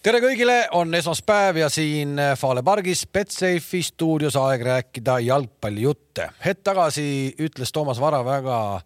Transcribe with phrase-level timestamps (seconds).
[0.00, 6.30] tere kõigile, on esmaspäev ja siin Fale pargis Betsafe'i stuudios aeg rääkida jalgpallijutte.
[6.44, 8.80] hetk tagasi ütles Toomas Vara väga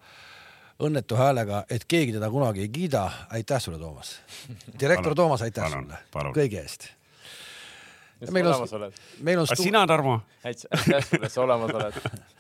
[0.82, 3.11] õnnetu häälega, et keegi teda kunagi ei kiida.
[3.30, 4.16] aitäh sulle, Toomas.
[4.80, 6.35] direktor Toomas, aitäh palun, sulle palun.
[6.35, 6.88] kõige eest.
[8.31, 8.91] meil on,
[9.21, 10.21] meil on sina, Tarmo?
[10.45, 11.95] aitäh sulle, et sa olemas oled.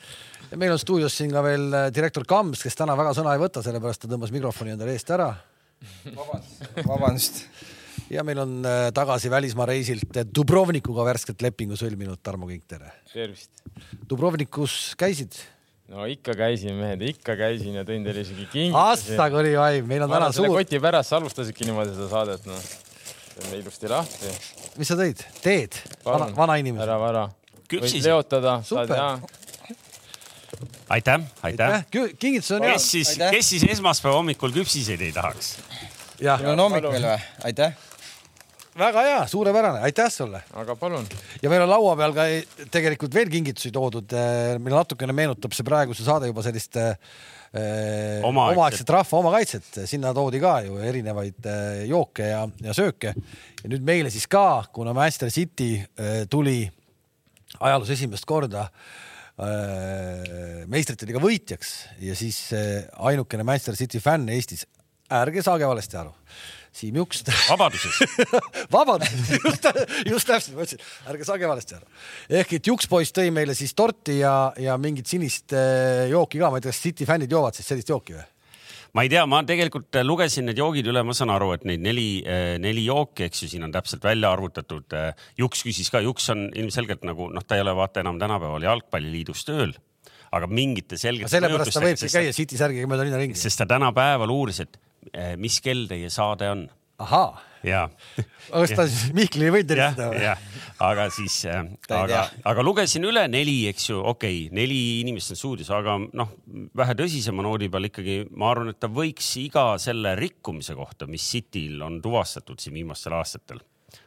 [0.50, 3.44] ja meil on stuudios siin ka veel äh, direktor Kams, kes täna väga sõna ei
[3.44, 5.30] võta, sellepärast ta tõmbas mikrofoni endale eest ära.
[6.90, 7.44] vabandust.
[8.10, 12.92] Ja meil on äh, tagasi välismaa reisilt Dubrovnikuga värskelt lepingu sõlminud Tarmo Kink, tere.
[13.12, 13.50] tervist.
[14.10, 15.36] Dubrovnikus käisid?
[15.92, 18.80] no ikka käisin, mehed, ikka käisin ja tõin teile isegi kingitusi.
[18.80, 20.48] aastaga oli vaim, meil on täna suur.
[20.56, 22.68] koti pärast sa alustasidki niimoodi seda saadet, noh.
[23.34, 24.32] teeme ilusti lahti.
[24.80, 25.24] mis sa tõid?
[25.44, 25.80] teed?
[26.06, 26.86] vana, vana inimene.
[26.86, 27.24] ära vara.
[27.68, 29.08] võid leotada, ja.
[30.96, 31.84] aitäh, aitäh.
[31.92, 32.78] kingitus on hea.
[32.78, 33.36] kes siis, Aitäh.
[33.36, 35.58] kes siis esmaspäeva hommikul küpsiseid ei tahaks?
[36.22, 37.18] jah, meil on hommik veel või?
[37.50, 37.76] aitäh.
[38.78, 40.40] Väga hea, suurepärane, aitäh sulle.
[40.52, 41.06] aga palun.
[41.42, 42.26] ja meil on laua peal ka
[42.74, 44.14] tegelikult veel kingitusi toodud.
[44.58, 46.96] meil natukene meenutab see praeguse saade juba sellist äh,
[48.26, 48.90] Omaaegset.
[48.90, 51.46] rahva omakaitset, sinna toodi ka ju erinevaid
[51.86, 53.14] jooke ja, ja sööke.
[53.62, 55.76] ja nüüd meile siis ka, kuna Manchester City
[56.30, 56.64] tuli
[57.60, 58.66] ajaloos esimest korda
[60.70, 61.70] meistrite liiga võitjaks
[62.02, 62.50] ja siis
[62.98, 64.66] ainukene Manchester City fänn Eestis,
[65.14, 66.10] ärge saage valesti aru,
[66.74, 68.00] Siim Juks vabaduses.
[68.74, 69.68] vabandust, just,
[70.10, 71.88] just täpselt, ma ütlesin, ärge saage valesti aru.
[72.42, 76.58] ehk et Jukspoiss tõi meile siis torti ja, ja mingit sinist eh, jooki ka, ma
[76.58, 78.26] ei tea, kas City fännid joovad siis sellist jooki või?
[78.94, 82.22] ma ei tea, ma tegelikult lugesin need joogid üle, ma saan aru, et neid neli,
[82.62, 84.94] neli jooki, eks ju, siin on täpselt välja arvutatud.
[85.40, 89.42] Juks küsis ka, Juks on ilmselgelt nagu noh, ta ei ole vaata enam tänapäeval jalgpalliliidus
[89.48, 89.74] tööl,
[90.34, 91.32] aga mingite selgete.
[91.34, 93.38] sellepärast ta võibki käia City särgiga mööda linna ringi.
[93.38, 94.93] sest ta tänapäeval uuris, et eh,
[95.40, 96.68] mis kell teie saade on.
[97.02, 97.80] Ahaa, ja
[98.52, 100.28] kas ta siis Mihklini ei võinud helistada või?
[100.84, 101.64] aga siis äh,,
[101.96, 106.34] aga aga lugesin üle neli, eks ju, okei okay,, neli inimest on stuudios, aga noh,
[106.76, 111.26] vähe tõsisema noodi peal ikkagi ma arvan, et ta võiks iga selle rikkumise kohta, mis
[111.34, 113.62] Cityl on tuvastatud siin viimastel aastatel,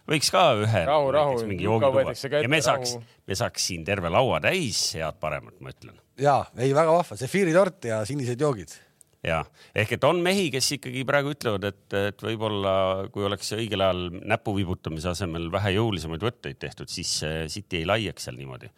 [0.09, 5.19] võiks ka ühe Rahu, rahu, ja me saaks me saaks siin terve laua täis head
[5.22, 5.97] paremat, ma ütlen.
[6.18, 8.72] Ja ei, väga vahva, sefiiritort ja sinised joogid.
[9.25, 9.39] Ja
[9.75, 12.73] ehk et on mehi, kes ikkagi praegu ütlevad, et, et võib-olla
[13.13, 17.17] kui oleks õigel ajal näpu vibutamise asemel vähe jõulisemaid võtteid tehtud, siis
[17.53, 18.69] City ei laiaks seal niimoodi.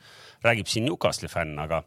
[0.46, 1.84] räägib siin Newcastle'i fänn, aga,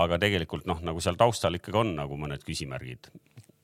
[0.00, 3.12] aga tegelikult noh, nagu seal taustal ikkagi on nagu mõned küsimärgid.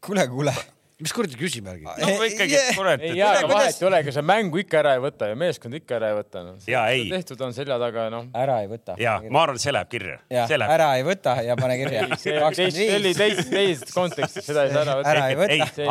[0.01, 0.57] kuule, kuule.
[1.03, 1.85] Mis kuradi küsimärgid?
[2.01, 5.03] no ikkagi, kurat, ei jaa, aga vahet ei ole, ega sa mängu ikka ära ei
[5.05, 6.55] võta ja meeskond ikka ära ei võta no..
[6.71, 7.07] Jaa, ei.
[7.13, 8.29] tehtud on selja taga, noh.
[8.37, 8.97] ära ei võta.
[9.01, 10.19] ja ma arvan, see läheb kirja.
[10.65, 12.07] ära ei võta ja pane kirja.
[12.23, 15.13] see oli teist, teist kontekstis, seda ei saa ära võtta.
[15.13, 15.91] ära ei võta.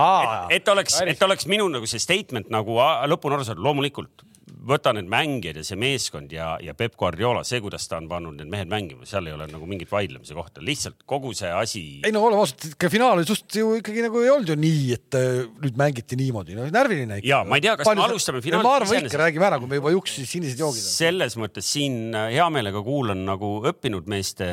[0.58, 2.80] Et oleks, et oleks minu nagu see statement nagu
[3.12, 7.60] lõpuni aru saada, loomulikult võta need mängijad ja see meeskond ja, ja Peep Guardiola, see,
[7.64, 11.02] kuidas ta on pannud need mehed mängima, seal ei ole nagu mingit vaidlemise kohta, lihtsalt
[11.10, 11.84] kogu see asi.
[12.06, 14.84] ei no oleme ausad, ikka finaal oli suht ju ikkagi nagu ei olnud ju nii,
[14.96, 17.30] et äh, nüüd mängiti niimoodi, no närviline ikka.
[17.32, 19.82] Jaa, ma ei tea, kas me alustame finaalist ma arvan ikka, räägime ära, kui me
[19.82, 24.50] juba Juksi sinised joogid selles mõttes siin äh, hea meelega kuulan nagu õppinud meeste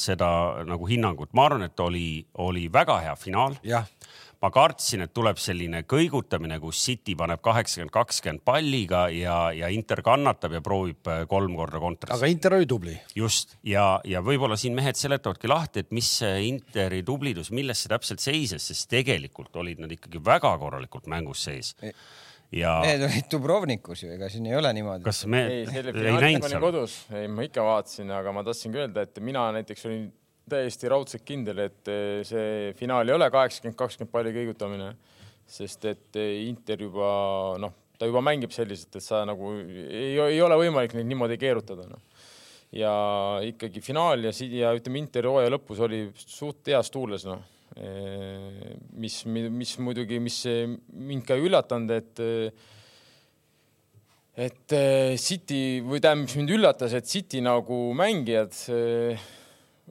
[0.00, 0.30] seda
[0.66, 2.08] nagu hinnangut, ma arvan, et oli,
[2.42, 3.58] oli väga hea finaal.
[3.66, 3.86] jah,
[4.42, 10.02] ma kartsin, et tuleb selline kõigutamine, kus City paneb kaheksakümmend, kakskümmend palliga ja, ja Inter
[10.06, 12.14] kannatab ja proovib äh, kolm korda kontrast.
[12.14, 12.94] aga Inter oli tubli.
[13.18, 17.90] just ja, ja võib-olla siin mehed seletavadki lahti, et mis see Interi tublidus, milles see
[17.90, 21.74] täpselt seises, sest tegelikult olid nad ikkagi väga korralikult mängus sees.
[22.54, 25.02] ja Need olid Dubrovnikus ju, ega siin ei ole niimoodi.
[25.08, 26.62] kas me ei, ei näinud seal?
[26.62, 30.06] kodus, ei ma ikka vaatasin, aga ma tahtsingi öelda, et mina näiteks olin
[30.50, 34.92] täiesti raudselt kindel, et eh, see finaal ei ole kaheksakümmend, kakskümmend palli kõigutamine,
[35.48, 37.10] sest et eh, Inter juba
[37.60, 41.88] noh, ta juba mängib selliselt, et sa nagu ei, ei ole võimalik neid niimoodi keerutada
[41.90, 42.02] noh.
[42.74, 42.92] ja
[43.46, 47.42] ikkagi finaal ja, ja ütleme, Interi hooaja lõpus oli suht heas tuules noh,
[48.98, 52.66] mis, mis muidugi, mis eh, mind ka ei üllatanud, et eh,
[54.38, 54.74] et
[55.18, 58.54] City või tähendab, mis mind üllatas, et City nagu mängijad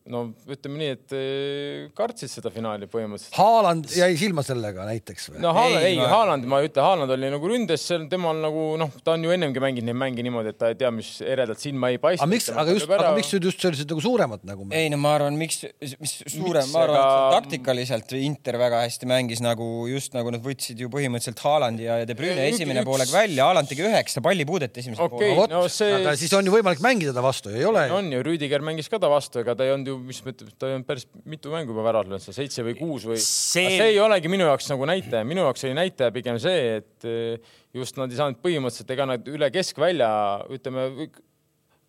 [0.05, 0.21] no
[0.51, 3.35] ütleme nii, et äh, kartsid seda finaali põhimõtteliselt.
[3.37, 5.41] Haaland jäi silma sellega näiteks või?
[5.43, 8.65] no Haaland, Ei, ei, Haaland, ma ei ütle, Haaland oli nagu ründes, seal temal nagu
[8.79, 11.61] noh, ta on ju ennemgi mänginud neid mänge niimoodi, et ta ei tea, mis eredalt
[11.63, 12.23] silma ei paista.
[12.25, 14.67] aga miks, aga just, aga miks nüüd just sellised nagu suuremad nagu?
[14.75, 15.63] ei no ma arvan, miks,
[16.01, 20.43] mis suurem, ma arvan, et aga- taktikaliselt Inter väga hästi mängis nagu just nagu nad
[20.43, 24.21] võtsid ju põhimõtteliselt Haalandi ja De Bruyne Ei, esimene üks- poolega välja, Haaland tegi üheksa
[24.25, 25.33] pallipuudet esimesel Okei.
[25.35, 25.51] poolel.
[25.55, 27.85] no see- aga siis on ju võimalik mängida ta vastu, ei ole?
[27.95, 30.51] on ju, Rüüdiger mängis ka ta vastu, ega ta ei olnud olnud ju, mis mõtleb,
[30.59, 33.77] ta on päris mitu mängu juba väravat löönud, seitse või kuus või See- see...
[33.79, 37.55] see ei olegi minu jaoks nagu näitaja, minu jaoks oli näitaja pigem see, et eh,
[37.77, 40.09] just nad ei saanud põhimõtteliselt ega nad üle keskvälja,
[40.57, 40.89] ütleme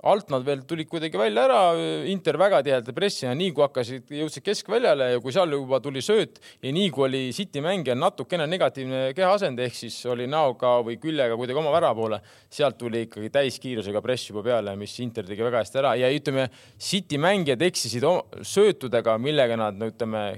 [0.06, 1.60] alt nad veel tulid kuidagi välja ära,
[2.06, 6.02] Inter väga tihedalt pressi ja nii kui hakkasid, jõudsid keskväljale ja kui seal juba tuli
[6.04, 11.00] sööt ja nii kui oli City mängijal natukene negatiivne kehaasend ehk siis oli näoga või
[11.02, 15.42] küljega kuidagi oma värava poole, sealt tuli ikkagi täiskiirusega press juba peale, mis Inter tegi
[15.42, 15.96] väga hästi ära.
[15.98, 16.46] Ja ütleme,
[16.78, 18.06] City mängijad eksisid
[18.46, 20.28] söötudega, millega nad no ütleme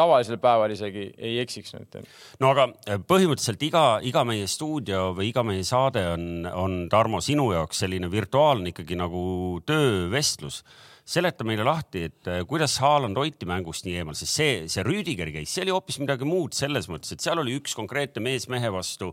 [0.00, 2.00] tavalisel päeval isegi ei eksiks nüüd
[2.42, 7.22] no aga äh, põhimõtteliselt iga, iga meie stuudio või iga meie saade on, on Tarmo
[7.24, 9.22] sinu jaoks selline virtuaalne ikkagi nagu
[9.66, 10.62] töövestlus.
[11.10, 15.32] seleta meile lahti, et äh, kuidas Haaland hoiti mängust nii eemal, sest see, see Rüüdiger
[15.34, 18.70] käis, see oli hoopis midagi muud selles mõttes, et seal oli üks konkreetne mees mehe
[18.70, 19.10] vastu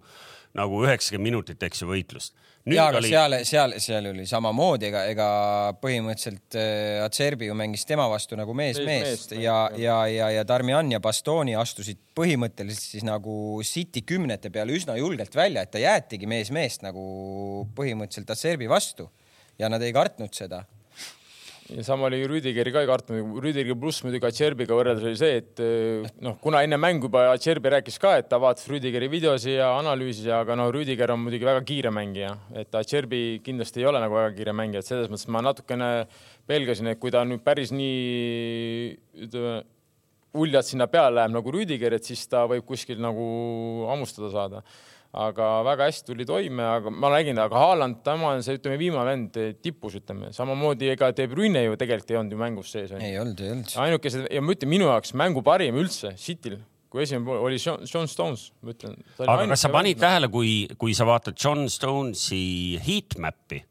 [0.57, 2.36] nagu üheksakümmend minutit, eks ju, võitlust.
[2.75, 3.10] Ja, aga oli...
[3.12, 5.28] seal, seal, seal oli samamoodi, ega, ega
[5.81, 10.30] põhimõtteliselt äh, Acerbi ju mängis tema vastu nagu mees Mees meest meest, ja, ja, ja,
[10.36, 15.74] ja Darmian ja Bastoni astusid põhimõtteliselt siis nagu City kümnete peale üsna julgelt välja, et
[15.74, 19.10] ta jäetigi mees meest nagu põhimõtteliselt Acerbi vastu
[19.60, 20.64] ja nad ei kartnud seda
[21.69, 25.62] ja sama oli Rüdigeri ka ei kartnud, Rüdigeri pluss muidugi Acerbiga võrreldes oli see, et
[25.64, 29.74] eh, noh, kuna enne mängu juba Acerbi rääkis ka, et ta vaatas Rüdigeri videosi ja
[29.78, 32.34] analüüsis aga no Rüdiger on muidugi väga kiire mängija,
[32.64, 35.92] et Acerbi kindlasti ei ole nagu väga kiire mängija, et selles mõttes ma natukene
[36.48, 38.94] pelgasin, et kui ta nüüd päris nii
[39.28, 39.58] ütleme,
[40.38, 43.25] uljalt sinna peale läheb nagu Rüdiger, et siis ta võib kuskil nagu
[43.90, 44.64] hammustada saada
[45.15, 49.13] aga väga hästi tuli toime, aga ma räägin, aga Haaland, tema on see, ütleme, viimane
[49.13, 52.92] vend tipus, ütleme, samamoodi ega De Bruyne ju tegelikult ei olnud ju mängus sees.
[53.00, 53.77] ei olnud, ei olnud.
[53.86, 56.59] ainukesed ja ma ütlen, minu jaoks mängu parim üldse Cityl,
[56.92, 59.00] kui esimene pool oli John, John Stones, ma ütlen.
[59.24, 63.63] aga kas sa panid tähele, kui, kui sa vaatad John Stonesi heatmap'i?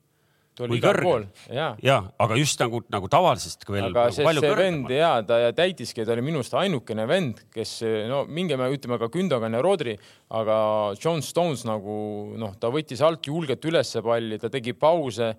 [0.56, 1.72] Pool, jaa.
[1.84, 3.90] ja, aga just nagu, nagu tavalisest veel.
[3.90, 4.86] aga nagu see, palju see kõrgemal.
[4.86, 7.76] vend ja ta täitiski, ta oli minu arust ainukene vend, kes
[8.10, 9.98] no minge, ütleme ka Gündogan ja Rodri,
[10.36, 10.56] aga
[10.96, 11.98] John Stones nagu
[12.40, 15.34] noh, ta võttis alt julgelt ülesse palli, ta tegi pause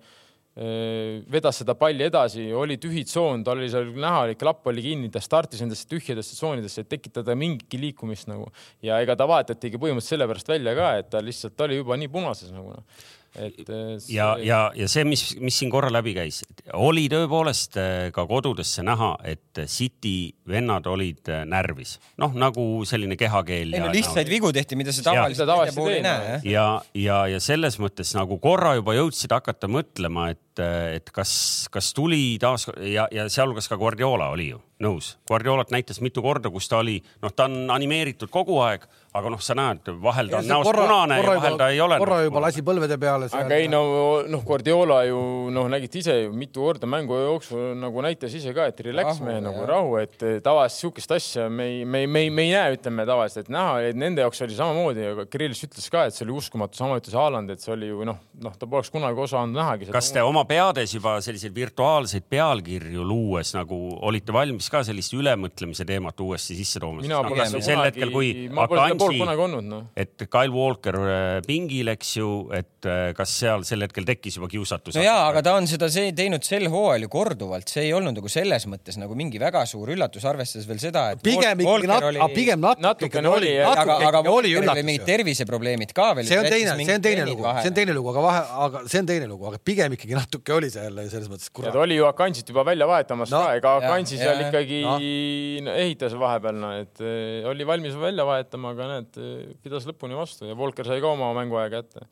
[0.58, 5.10] vedas seda palli edasi, oli tühi tsoon, tal oli seal näha, oli klapp oli kinni,
[5.14, 8.48] ta startis nendesse tühjadesse tsoonidesse, et tekitada mingitki liikumist nagu
[8.82, 12.10] ja ega ta vahetatigi põhimõtteliselt sellepärast välja ka, et ta lihtsalt ta oli juba nii
[12.10, 13.06] punases nagu noh
[13.36, 14.14] et see...
[14.14, 16.42] ja, ja, ja see, mis, mis siin korra läbi käis,
[16.78, 23.18] oli tõepoolest äh, ka kodudesse näha, et City vennad olid äh, närvis, noh nagu selline
[23.20, 23.74] kehakeel.
[23.74, 26.38] ei no lihtsaid vigu tehti, mida sa tavaliselt puhul ei näe.
[26.48, 30.64] ja, ja, ja selles mõttes nagu korra juba jõudsid hakata mõtlema, et,
[30.98, 31.32] et kas,
[31.72, 35.16] kas tuli taas ja, ja sealhulgas ka Guardiola oli ju nõus.
[35.28, 38.84] Guardiolat näitas mitu korda, kus ta oli, noh, ta on animeeritud kogu aeg,
[39.18, 41.98] aga noh, sa näed, vahel ta on näost korra, punane ja vahel ta ei ole.
[41.98, 43.30] korra juba lasi põlvede peale.
[43.34, 43.82] aga ei no,
[44.30, 45.18] noh, Guardiola ju
[45.54, 49.40] noh, nägite ise ju mitu korda mängu jooksul nagu näitas ise ka, et relax mehe
[49.42, 50.14] nagu rahu, et
[50.44, 53.52] tavaliselt sihukest asja me ei, me ei, me ei, me ei näe, ütleme tavaliselt, et
[53.54, 57.00] näha, et nende jaoks oli samamoodi, aga Kirill ütles ka, et see oli uskumatu, sama
[57.00, 59.90] ütles Haaland, et see oli ju noh, noh, ta poleks kunagi osanud nähagi.
[59.90, 65.86] kas te oma peades juba selliseid virtuaalseid pealkirju luues nagu olite valmis ka sellist ülemõtlemise
[65.88, 67.02] teemat uuesti sisse tooma?
[67.04, 69.86] mina pole seda sel kunagi, hetkel, kui ma pole seda poolt kunagi olnud, noh.
[69.98, 71.00] et Kyle Walker
[71.46, 74.96] pingil, eks ju, et kas seal sel hetkel tekkis juba kiusatus?
[74.98, 78.18] no jaa, aga ta on seda see, teinud sel hooajal ju korduvalt, see ei olnud
[78.18, 82.08] nagu selles mõttes nagu mingi väga suur üllatus, arvestades veel seda, et pigem ikkagi nat-
[82.12, 84.84] oli..., pigem natuke natukene oli, aga, aga oli üllatus.
[84.86, 86.28] mingid terviseprobleemid ka veel.
[86.28, 89.02] see on teine, see on teine lugu, see on teine lugu, aga vahe, aga see
[89.02, 91.50] on teine lugu, aga pigem ikkagi natuke oli seal selles mõttes.
[91.50, 95.76] ja ta oli ju Akansit juba välja vahetamas no, ka, ega Akansi seal ikkagi no.
[95.78, 99.22] ehitas vahepeal, no et äh, oli valmis välja vahetama, aga näed,
[99.64, 102.06] pidas lõpuni vastu ja Volker sai ka oma mänguaja kätte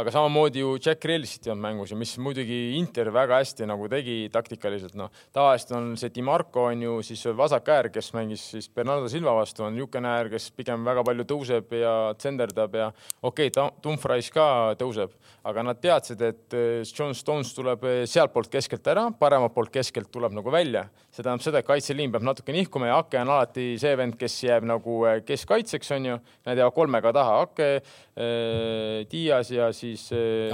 [0.00, 3.88] aga samamoodi ju Jack Grealishit ei olnud mängus ja mis muidugi Inter väga hästi nagu
[3.92, 8.44] tegi taktikaliselt, noh, tavaliselt on see Di Marco on ju siis vasak äär, kes mängis
[8.54, 12.88] siis Bernardo Silva vastu, on niisugune äär, kes pigem väga palju tõuseb ja tsenderdab ja
[13.20, 14.46] okei okay,, Dumfries ka
[14.80, 15.12] tõuseb,
[15.50, 16.56] aga nad teadsid, et
[16.88, 20.86] John Stones tuleb sealtpoolt keskelt ära, paremalt poolt keskelt tuleb nagu välja.
[21.10, 24.36] see tähendab seda, et kaitseliin peab natuke nihkuma ja Ake on alati see vend, kes
[24.44, 29.89] jääb nagu keskkaitseks, on ju, nad jäävad kolmega taha, Ake äh,, Dias ja siis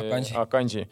[0.01, 0.87] Akanji, Akanji.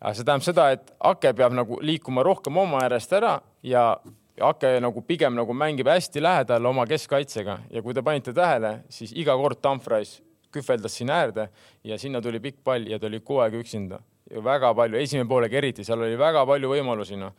[0.00, 3.96] aga see tähendab seda, et Ake peab nagu liikuma rohkem oma äärest ära ja
[4.40, 9.12] Ake nagu pigem nagu mängib hästi lähedal oma keskkaitsega ja kui te panite tähele, siis
[9.14, 10.18] iga kord Dumfries
[10.54, 11.48] kühveldas sinna äärde
[11.84, 14.00] ja sinna tuli pikk pall ja ta oli kogu aeg üksinda.
[14.42, 17.34] Väga palju, esimene poolega eriti, seal oli väga palju võimalusi, noh.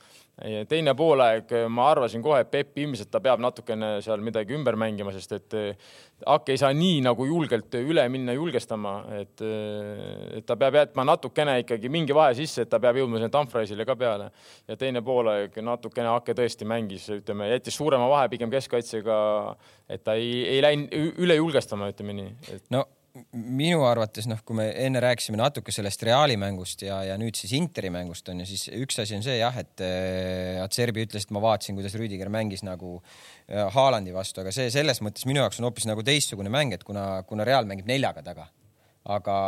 [0.70, 5.14] teine poolaeg ma arvasin kohe, et Peep ilmselt ta peab natukene seal midagi ümber mängima,
[5.16, 5.56] sest et
[6.32, 9.44] Ake ei saa nii nagu julgelt üle minna julgestama, et,
[10.40, 13.88] et ta peab jätma natukene ikkagi mingi vahe sisse, et ta peab jõudma sinna Dumfriesile
[13.88, 14.32] ka peale.
[14.68, 19.18] ja teine poolaeg natukene Ake tõesti mängis, ütleme, jättis suurema vahe pigem keskkaitsega,
[19.90, 22.70] et ta ei, ei läinud üle julgestama, ütleme nii et....
[22.72, 22.86] no
[23.31, 27.53] minu arvates noh, kui me enne rääkisime natuke sellest Reali mängust ja, ja nüüd siis
[27.55, 31.34] Interi mängust on ju, siis üks asi on see jah, et äh, Atserbi ütles, et
[31.36, 35.62] ma vaatasin, kuidas Rüdiger mängis nagu äh, Haalandi vastu, aga see selles mõttes minu jaoks
[35.62, 38.50] on hoopis nagu teistsugune mäng, et kuna, kuna Real mängib neljaga taga,
[39.15, 39.39] aga,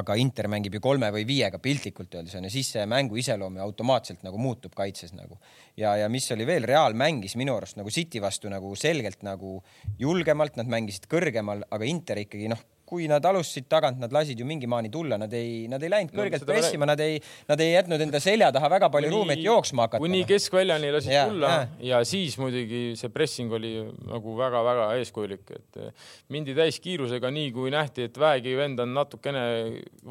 [0.00, 3.60] aga Inter mängib ju kolme või viiega piltlikult öeldes on ju, siis see mängu iseloom
[3.60, 5.36] ju automaatselt nagu muutub kaitses nagu.
[5.76, 9.58] ja, ja mis oli veel, Real mängis minu arust nagu City vastu nagu selgelt nagu
[10.00, 14.44] julgemalt, nad mängisid kõrgemal, aga Inter ikkagi noh kui nad alustasid tagant, nad lasid ju
[14.44, 17.16] mingi maani tulla, nad ei, nad ei läinud kõrgelt no, pressima, nad ei,
[17.48, 20.02] nad ei jätnud enda selja taha väga palju ruumi, et jooksma hakata.
[20.02, 21.64] kuni keskväljani lasid ja, tulla ja.
[21.88, 23.72] ja siis muidugi see pressing oli
[24.10, 29.44] nagu väga-väga eeskujulik, et eh, mindi täiskiirusega, nii kui nähti, et väegi vend on natukene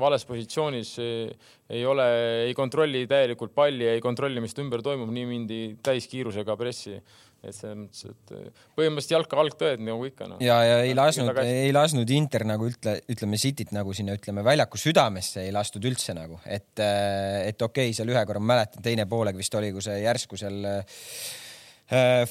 [0.01, 2.07] vales positsioonis, eh, ei ole,
[2.47, 6.97] ei kontrolli täielikult palli, ei kontrolli, mis ümber toimub, nii mindi täiskiirusega pressi
[7.41, 10.39] et selles mõttes, et eh, põhimõtteliselt jalka algtõed nagu ikka no..
[10.43, 14.81] ja, ja ei lasknud, ei lasknud Inter nagu ütle, ütleme Cityt nagu sinna, ütleme väljaku
[14.81, 18.83] südamesse ei lastud üldse nagu, et, eh, et okei okay,, seal ühe korra ma mäletan,
[18.85, 20.83] teine poolek vist oli, kui see järsku seal Äh,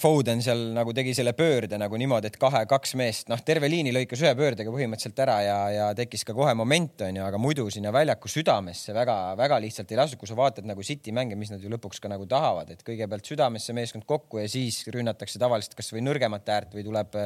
[0.00, 3.92] Foden seal nagu tegi selle pöörde nagu niimoodi, et kahe, kaks meest, noh, terve liini
[3.92, 7.92] lõikas ühe pöördega põhimõtteliselt ära ja, ja tekkis ka kohe moment onju, aga muidu sinna
[7.92, 11.68] väljaku südamesse väga-väga lihtsalt ei lastud, kui sa vaatad nagu City mänge, mis nad ju
[11.74, 16.48] lõpuks ka nagu tahavad, et kõigepealt südamesse meeskond kokku ja siis rünnatakse tavaliselt kasvõi nõrgemat
[16.56, 17.20] äärt või tuleb,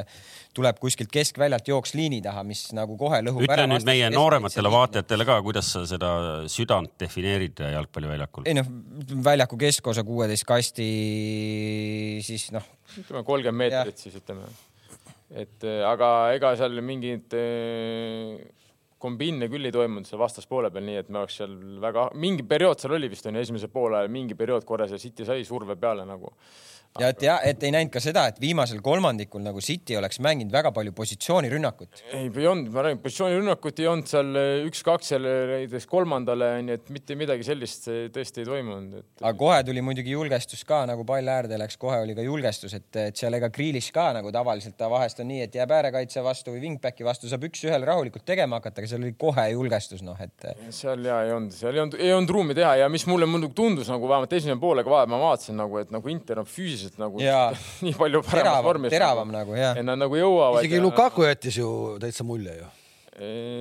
[0.59, 3.63] tuleb kuskilt keskväljalt jooks liini taha, mis nagu kohe lõhub ütle ära.
[3.63, 6.11] ütle nüüd meie noorematele vaatajatele ka, kuidas sa seda
[6.51, 8.43] südant defineerid jalgpalliväljakul?
[8.51, 8.67] ei noh,
[9.23, 10.91] väljaku keskosa kuueteist kasti
[12.25, 12.65] siis noh.
[12.99, 14.47] ütleme kolmkümmend meetrit siis ütleme.
[15.43, 17.33] et aga ega seal mingit
[19.05, 22.81] kombiine küll ei toimunud seal vastaspoole peal, nii et me oleks seal väga, mingi periood
[22.81, 26.07] seal oli vist on ju esimesel poolel, mingi periood korra see City sai surve peale
[26.07, 26.33] nagu
[26.99, 30.53] ja et ja, et ei näinud ka seda, et viimasel kolmandikul nagu City oleks mänginud
[30.53, 32.01] väga palju positsioonirünnakut.
[32.13, 36.51] ei, ei olnud, ma räägin, positsioonirünnakut ei olnud seal eh, üks-kaks seal eh, näiteks kolmandale,
[36.65, 39.07] nii et mitte midagi sellist tõesti ei toimunud et....
[39.21, 42.87] aga kohe tuli muidugi julgestus ka nagu pall äärde läks, kohe oli ka julgestus, et,
[43.01, 46.55] et seal ega Grealish ka nagu tavaliselt ta vahest on nii, et jääb äärekaitse vastu
[46.55, 50.47] või wingbacki vastu, saab üks-ühele rahulikult tegema hakata, aga seal oli kohe julgestus, noh, et.
[50.75, 53.57] seal ja ei olnud, seal ei olnud, ei olnud ruumi teha ja mis mulle muidugi
[53.57, 57.21] tundus nagu vähemalt esimene poolega vahe, ma vaatasin nagu, et nagu Inter on füüsiliselt nagu
[57.23, 57.49] ja,
[57.85, 58.95] nii palju paremas vormis.
[58.95, 59.77] teravam nagu, nagu jah.
[59.77, 60.63] et nad nagu jõuavad.
[60.63, 61.69] isegi Lukaku jättis ju
[62.01, 62.71] täitsa mulje ju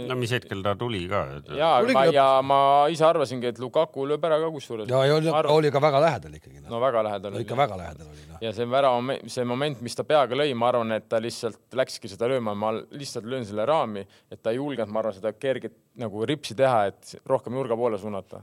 [0.09, 1.21] no mis hetkel ta tuli ka?
[1.55, 2.59] ja, ma, ja ma
[2.91, 4.91] ise arvasingi, et Lukaku lööb ära ka kusjuures.
[4.91, 6.69] ja, ja oli, oli ka väga lähedal ikkagi no..
[6.75, 7.45] no väga lähedal oli.
[7.47, 8.41] ikka väga lähedal oli no..
[8.43, 12.11] ja see värava, see moment, mis ta peaga lõi, ma arvan, et ta lihtsalt läkski
[12.11, 15.77] seda lööma, ma lihtsalt löön selle raami, et ta ei julgenud, ma arvan, seda kerget
[16.03, 18.43] nagu ripsi teha, et rohkem nurga poole suunata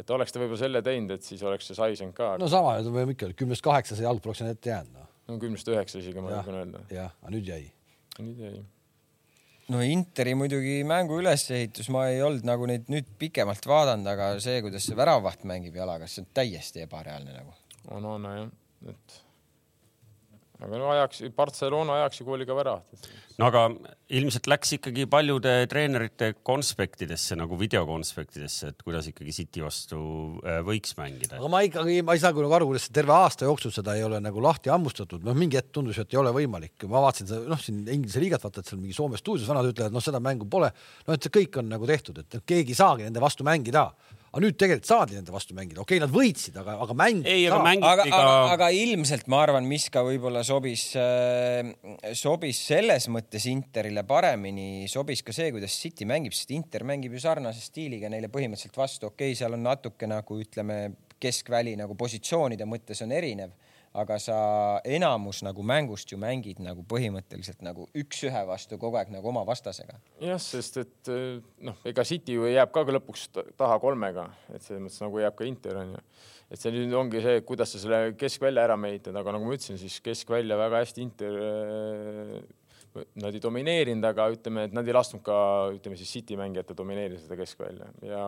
[0.00, 2.34] et oleks ta võib-olla selle teinud, et siis oleks see Saisen ka.
[2.40, 5.06] no sama, võime ikka, kümnest kaheksa see jalg poleks ette jäänud no..
[5.30, 6.84] no kümnest üheksa isegi ma julgen öelda.
[6.94, 7.64] jah, aga nüüd jäi.
[8.18, 8.62] nüüd jäi.
[9.70, 14.60] No Interi muidugi mängu ülesehitus, ma ei olnud nagu neid nüüd pikemalt vaadanud, aga see,
[14.64, 17.56] kuidas see väravvaht mängib jalaga, see on täiesti ebareaalne nagu.
[17.96, 18.48] on, on jah,
[18.90, 19.20] et
[20.60, 23.08] aga no ajaks, Barcelona ajaks ju kooliga väravat.
[23.40, 23.62] no aga
[24.18, 30.00] ilmselt läks ikkagi paljude treenerite konspektidesse nagu videokonspektidesse, et kuidas ikkagi City vastu
[30.44, 31.38] äh, võiks mängida.
[31.38, 34.20] aga ma ikkagi, ma ei saa nagu aru, kuidas terve aasta jooksul seda ei ole
[34.22, 36.76] nagu lahti hammustatud, noh, mingi hetk tundus, et ei ole võimalik.
[36.86, 39.96] ma vaatasin seda, noh, siin Inglise liigat vaata, et seal mingi Soome stuudios vanad ütlevad,
[39.96, 40.72] noh, seda mängu pole.
[41.06, 43.88] noh, et see kõik on nagu tehtud, et keegi ei saagi nende vastu mängida
[44.30, 47.24] aga nüüd tegelikult saadi nende vastu mängida, okei okay,, nad võitsid, aga, aga mäng.
[47.26, 48.34] ei, aga mängiti aga, ka.
[48.54, 51.72] aga, ilmselt ma arvan, mis ka võib-olla sobis äh,,
[52.14, 57.24] sobis selles mõttes Interile paremini, sobis ka see, kuidas City mängib, sest Inter mängib ju
[57.24, 60.78] sarnase stiiliga neile põhimõtteliselt vastu, okei okay,, seal on natuke nagu ütleme,
[61.20, 63.50] keskväli nagu positsioonide mõttes on erinev
[63.92, 64.36] aga sa
[64.86, 69.98] enamus nagu mängust ju mängid nagu põhimõtteliselt nagu üks-ühe vastu kogu aeg nagu oma vastasega.
[70.22, 73.26] jah, sest et eh, noh, ega City ju jääb ka lõpuks
[73.58, 76.04] taha kolmega, et selles mõttes nagu jääb ka Inter onju.
[76.50, 79.78] et see nüüd ongi see, kuidas sa selle keskvälja ära mehitad, aga nagu ma ütlesin,
[79.80, 82.38] siis keskvälja väga hästi Inter eh,
[82.94, 85.36] nad ei domineerinud, aga ütleme, et nad ei lasknud ka
[85.76, 88.24] ütleme siis City mängijate domineerida seda keskvälja ja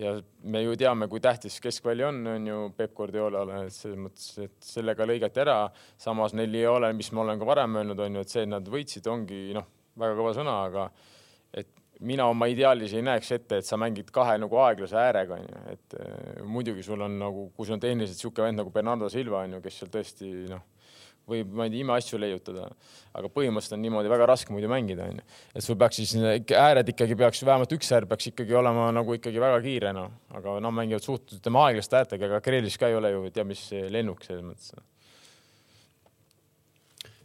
[0.00, 4.30] ja me ju teame, kui tähtis keskväli on, on ju Peep Guardiolale, et selles mõttes,
[4.40, 5.58] et sellega lõigati ära.
[6.00, 8.50] samas neil ei ole, mis ma olen ka varem öelnud, on ju, et see, et
[8.50, 9.68] nad võitsid, ongi noh,
[10.00, 10.88] väga kõva sõna, aga
[11.52, 11.68] et
[12.00, 15.98] mina oma ideaalis ei näeks ette, et sa mängid kahe nagu aeglase äärega onju, et
[16.00, 19.60] äh, muidugi sul on nagu, kui sul on tehniliselt sihuke vend nagu Bernardo Silva onju,
[19.64, 20.64] kes seal tõesti noh,
[21.28, 22.68] võib, ma ei tea, imeasju leiutada,
[23.18, 26.14] aga põhimõtteliselt on niimoodi väga raske muidu mängida onju, et sul peaks siis
[26.58, 30.58] ääred ikkagi peaks, vähemalt üks äär peaks ikkagi olema nagu ikkagi väga kiire noh, aga
[30.62, 34.24] noh, mängivad suht ütleme aeglaste äärtega, aga Grealish ka ei ole ju tea mis lennuk
[34.26, 34.74] selles mõttes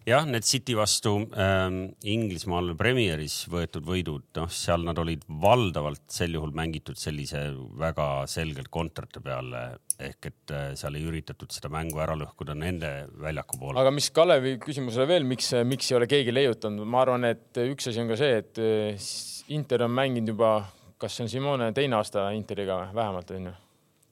[0.07, 6.37] jah, need City vastu ähm, Inglismaal Premieris võetud võidud, noh, seal nad olid valdavalt sel
[6.37, 7.41] juhul mängitud sellise
[7.79, 9.65] väga selgelt kontrate peale
[9.99, 13.81] ehk et äh, seal ei üritatud seda mängu ära lõhkuda nende väljaku poole.
[13.81, 17.91] aga mis Kalevi küsimusele veel, miks, miks ei ole keegi leiutanud, ma arvan, et üks
[17.91, 19.07] asi on ka see, et äh,
[19.55, 20.51] Inter on mänginud juba,
[20.99, 23.57] kas see on Simone teine aasta Interiga vähemalt onju?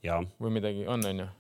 [0.06, 1.32] või midagi on, onju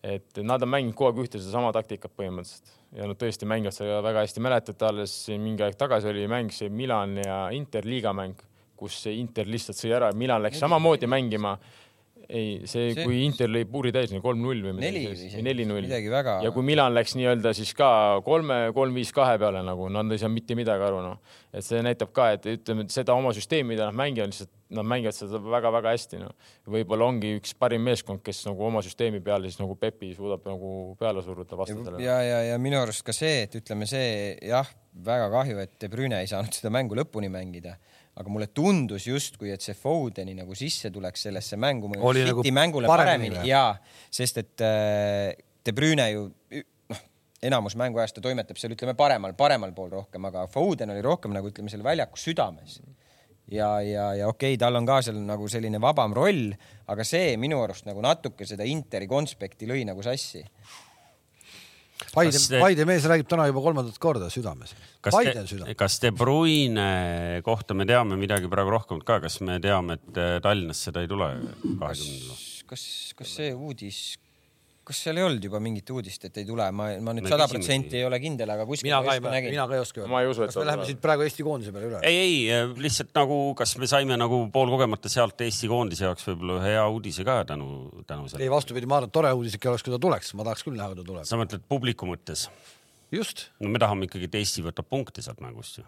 [0.00, 4.00] et nad on mänginud kogu aeg ühte sedasama taktikat põhimõtteliselt ja nad tõesti mängivad seda
[4.02, 4.42] väga hästi.
[4.42, 8.34] mäletate, alles mingi aeg tagasi oli mäng see Milan ja Inter liiga mäng,
[8.76, 11.56] kus Inter lihtsalt sõi ära, Milan läks samamoodi mängima
[12.30, 15.88] ei, see, see, kui Inter lõi puuri täis, kolm-null või midagi sellist, neli-null.
[15.90, 16.36] Väga...
[16.44, 17.90] ja kui Milan läks nii-öelda siis ka
[18.26, 21.36] kolme, kolm-viis kahe peale nagu, nad ei saa mitte midagi aru, noh.
[21.52, 24.86] et see näitab ka, et ütleme, et seda oma süsteemi, mida nad mängivad, lihtsalt nad
[24.86, 26.50] mängivad seda väga-väga hästi, noh.
[26.70, 30.74] võib-olla ongi üks parim meeskond, kes nagu oma süsteemi peale siis nagu Pepi suudab nagu
[31.00, 32.02] peale suruda vastastele.
[32.04, 34.68] ja, ja, ja minu arust ka see, et ütleme see jah,
[35.06, 37.76] väga kahju, et De Brüne ei saanud seda mängu lõpuni mängida
[38.18, 43.36] aga mulle tundus justkui, et see Fodeni nagu sissetulek sellesse mängu oli nagu mängule paremini,
[43.36, 43.48] paremini.
[43.48, 43.76] ja
[44.10, 46.24] sest et äh, De Brüne ju
[46.90, 47.02] noh,
[47.44, 51.52] enamus mänguajast ta toimetab seal ütleme paremal, paremal pool rohkem, aga Foden oli rohkem nagu
[51.52, 52.80] ütleme selle väljaku südames.
[53.46, 56.50] ja, ja, ja okei okay,, tal on ka seal nagu selline vabam roll,
[56.90, 60.44] aga see minu arust nagu natuke seda Interi konspekti lõi nagu sassi
[62.14, 64.72] Paide, Paide mees räägib täna juba kolmandat korda südames.
[65.04, 65.76] Paide on südames.
[65.78, 70.38] kas De Bruyne kohta me teame midagi praegu rohkem ka, kas me teame, et äh,
[70.44, 71.28] Tallinnas seda ei tule
[71.64, 72.40] kahekümnendal?
[72.70, 72.82] kas,
[73.18, 74.00] kas see uudis
[74.90, 78.00] kas seal ei olnud juba mingit uudist, et ei tule, ma, ma nüüd sada protsenti
[78.00, 80.46] ei ole kindel, aga kuskil mina ka ei, mina ka ei oska öelda.
[80.50, 82.00] kas me läheme siit praegu Eesti koondise peale üle?
[82.08, 86.58] ei, ei äh, lihtsalt nagu, kas me saime nagu poolkogemata sealt Eesti koondise jaoks võib-olla
[86.58, 87.70] ühe hea uudise ka tänu,
[88.02, 88.46] tänu sellele.
[88.48, 90.78] ei, vastupidi, ma arvan, et tore uudis ikka oleks, kui ta tuleks, ma tahaks küll
[90.78, 91.28] näha, kui ta tuleb.
[91.30, 92.48] sa mõtled publiku mõttes?
[93.14, 93.48] just.
[93.62, 95.86] no me tahame ikkagi, et Eesti võtab punkte sealt mängust ju.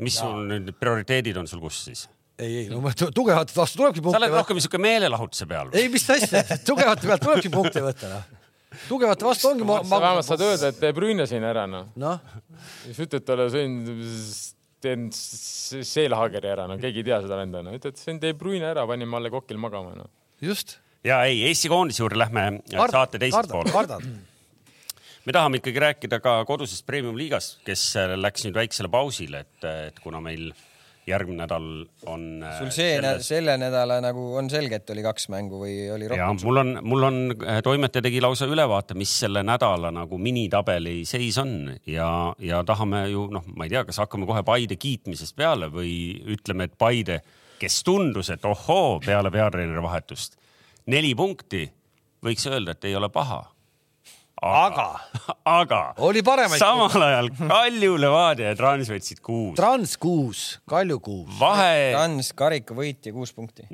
[0.00, 0.24] mis ja.
[0.24, 2.08] sul nüüd prioriteedid on sul kus siis?
[2.38, 2.80] Ei, ei, no
[3.14, 5.72] tugevate vastu tulebki punkte sa oled rohkem niisugune meelelahutuse peal.
[5.76, 8.44] ei, mis asja, tugevate pealt tulebki punkte võtta, noh.
[8.86, 10.00] tugevate vastu ongi ma, ma....
[10.04, 12.14] vähemalt saad öelda, et Brüne siin ära, noh no..
[12.84, 13.80] siis ütled talle, sõin,
[14.84, 18.86] teen seelhageri ära, no keegi ei tea seda venda, no ütled, sõin De Brüne ära,
[18.88, 20.10] panin Malle Kokil magama, noh.
[20.44, 20.78] just.
[21.06, 23.74] ja ei, Eesti koondise juurde lähme Kard, saate teisest poole.
[23.74, 24.06] kardad
[25.26, 29.98] me tahame ikkagi rääkida ka kodusest premium liigast, kes läks nüüd väiksele pausile, et, et
[30.00, 30.67] kuna meil äh,
[31.08, 31.66] järgmine nädal
[32.06, 32.24] on.
[32.42, 33.28] Äh, sul see selles...
[33.28, 36.40] selle nädala nagu on selge, et oli kaks mängu või oli rohkem?
[36.44, 41.38] mul on, mul on, äh, toimetaja tegi lausa ülevaate, mis selle nädala nagu minitabeli seis
[41.42, 42.08] on ja,
[42.42, 45.92] ja tahame ju noh, ma ei tea, kas hakkame kohe Paide kiitmisest peale või
[46.34, 47.20] ütleme, et Paide,
[47.58, 50.38] kes tundus, et ohoo, peale peatreeneri vahetust
[50.88, 51.66] neli punkti,
[52.24, 53.44] võiks öelda, et ei ole paha
[54.42, 54.86] aga,
[55.60, 56.60] aga oli paremaid.
[56.60, 59.56] samal ajal Kalju, Levadia ja Trans võtsid kuus.
[59.58, 61.30] Trans kuus, Kalju kuus.
[61.40, 61.90] vahe.
[61.94, 63.66] Trans karikavõitja kuus punkti.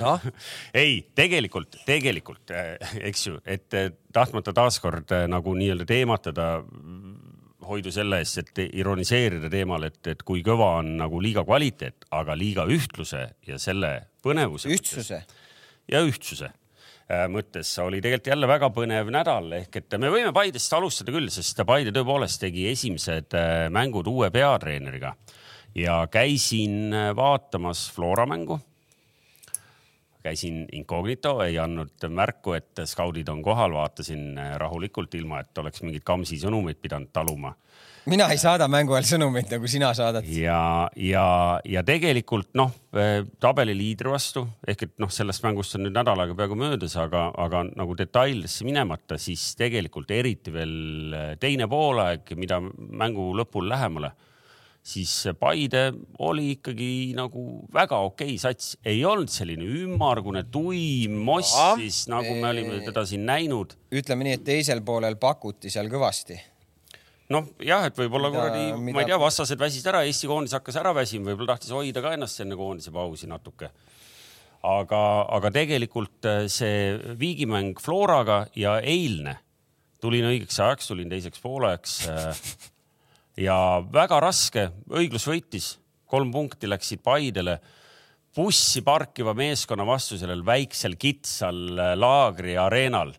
[0.00, 0.24] noh.
[0.82, 2.76] ei, tegelikult, tegelikult, eh,
[3.10, 6.50] eks ju, et eh, tahtmata taaskord eh, nagu nii-öelda teematada
[7.66, 12.36] hoidu selle eest, et ironiseerida teemal, et, et kui kõva on nagu liiga kvaliteet, aga
[12.38, 14.70] liiga ühtluse ja selle põnevuse.
[14.70, 15.24] ühtsuse.
[15.90, 16.52] ja ühtsuse
[17.30, 17.70] mõttes.
[17.82, 21.92] Oli tegelikult jälle väga põnev nädal ehk et me võime Paidest alustada küll, sest Paide
[21.94, 25.14] tõepoolest tegi esimesed äh, mängud uue peatreeneriga.
[25.76, 28.58] Ja käisin äh, vaatamas Flora mängu.
[30.26, 36.02] käisin incognito, ei andnud märku, et skaudid on kohal, vaatasin rahulikult, ilma et oleks mingeid
[36.02, 37.54] Kamsi sõnumeid pidanud taluma
[38.10, 40.26] mina ei saada mängu ajal sõnumeid, nagu sina saadad.
[40.30, 41.26] ja, ja,
[41.66, 46.22] ja tegelikult noh, eh, tabeli liidri vastu ehk et noh, sellest mängust on nüüd nädal
[46.22, 52.36] aega peaaegu möödas, aga, aga nagu detailidesse minemata, siis tegelikult eriti veel eh, teine poolaeg,
[52.38, 54.12] mida mängu lõpul lähemale,
[54.86, 55.88] siis Paide
[56.22, 62.84] oli ikkagi nagu väga okei sats, ei olnud selline ümmargune, tuim, mossis, nagu me olime
[62.86, 63.74] teda siin näinud.
[63.90, 66.38] ütleme nii, et teisel poolel pakuti seal kõvasti
[67.34, 70.92] noh, jah, et võib-olla kuradi, ma ei tea, vastased väsisid ära, Eesti koondis hakkas ära
[70.96, 73.70] väsima, võib-olla tahtis hoida ka ennast enne koondise pausi natuke.
[74.66, 75.00] aga,
[75.36, 79.36] aga tegelikult äh, see viigimäng Floraga ja eilne,
[80.02, 82.00] tulin õigeks ajaks, tulin teiseks pooleks.
[82.10, 82.40] Äh,
[83.46, 83.58] ja
[83.92, 85.76] väga raske, õiglus võitis
[86.10, 87.58] kolm punkti läksid Paidele
[88.36, 93.14] bussi parkiva meeskonna vastu sellel väiksel kitsal äh, laagri areenal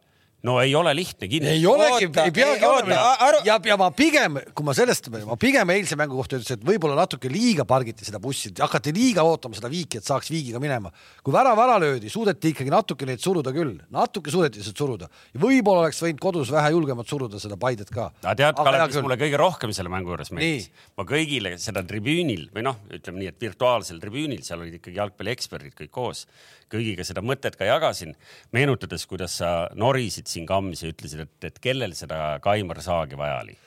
[0.46, 1.58] no ei ole lihtne kindlasti.
[1.58, 3.16] ei olegi, ei peagi olema.
[3.46, 6.98] Ja, ja ma pigem, kui ma sellest, ma pigem eilse mängu kohta ütlesin, et võib-olla
[7.00, 10.92] natuke liiga pargiti seda bussi, hakati liiga ootama seda viiki, et saaks viigiga minema.
[11.24, 15.10] kui värav ära löödi, suudeti ikkagi natuke neid suruda küll, natuke suudeti lihtsalt suruda.
[15.34, 18.12] võib-olla oleks võinud kodus vähe julgemalt suruda seda Paidet ka.
[18.22, 20.70] aga tead, Kalev, mis mulle kõige rohkem selle mängu juures meeldis?
[20.98, 25.76] ma kõigile seda tribüünil või noh, ütleme nii, et virtuaalsel tribüünil, seal olid ikkagi jalgpallieksperdid
[25.78, 26.28] kõik koos
[26.72, 28.14] kõigiga seda mõtet ka jagasin,
[28.56, 33.40] meenutades, kuidas sa norisid siin kammis ja ütlesid, et, et kellel seda Kaimar Saagi vaja
[33.44, 33.58] oli.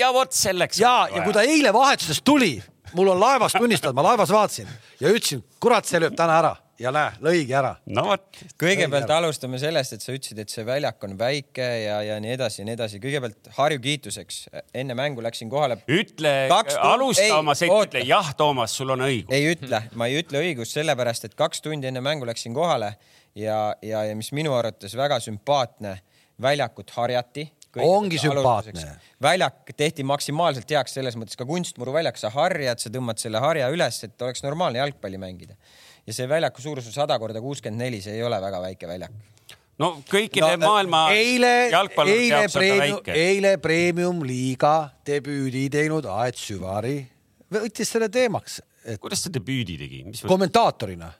[0.00, 0.80] ja vot selleks.
[0.80, 2.56] ja, ja kui ta eile vahetusest tuli,
[2.94, 6.92] mul on laevas tunnistada, ma laevas vaatasin ja ütlesin, kurat, see lööb täna ära ja
[6.94, 7.72] näe, lõigi ära.
[7.90, 8.40] no vot.
[8.60, 12.62] kõigepealt alustame sellest, et sa ütlesid, et see väljak on väike ja, ja nii edasi
[12.62, 13.00] ja nii edasi.
[13.02, 14.40] kõigepealt Harju kiituseks.
[14.74, 15.80] enne mängu läksin kohale.
[15.90, 16.34] ütle,
[16.78, 19.34] alusta oma setti, ütle jah, Toomas, sul on õigus.
[19.34, 22.94] ei ütle, ma ei ütle õigust, sellepärast et kaks tundi enne mängu läksin kohale
[23.38, 25.98] ja, ja, ja mis minu arvates väga sümpaatne,
[26.42, 27.46] väljakut harjati
[27.84, 28.84] ongi sümpaatne.
[29.22, 33.68] väljak tehti maksimaalselt heaks selles mõttes ka kunstmuru väljak, sa harjad, sa tõmbad selle harja
[33.74, 35.58] üles, et oleks normaalne jalgpalli mängida
[36.06, 39.58] ja see väljaku suurus on sada korda kuuskümmend neli, see ei ole väga väike väljak
[39.78, 44.74] no kõikide no, maailma eile, eile premium, eile premium-liiga
[45.06, 46.96] debüüdi teinud Aet Süvari
[47.52, 48.98] võttis selle teemaks et....
[49.02, 50.02] kuidas ta debüüdi tegi?
[50.26, 51.12] kommentaatorina.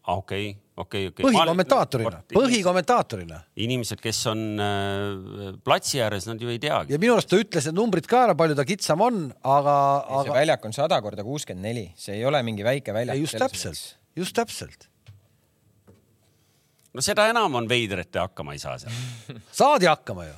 [0.00, 1.24] Ah, okei, okei, okei.
[1.26, 3.42] põhikommentaatorina, põhikommentaatorina.
[3.60, 6.94] inimesed, kes on äh, platsi ääres, nad ju ei teagi.
[6.96, 9.76] ja minu arust ta ütles need numbrid ka ära, palju ta kitsam on, aga,
[10.08, 10.24] aga....
[10.24, 13.20] see väljak on sada korda kuuskümmend neli, see ei ole mingi väike väljak.
[13.20, 14.88] just täpselt just täpselt.
[16.94, 18.94] no seda enam on veider, et te hakkama ei saa seal
[19.62, 20.36] saadi hakkama ju.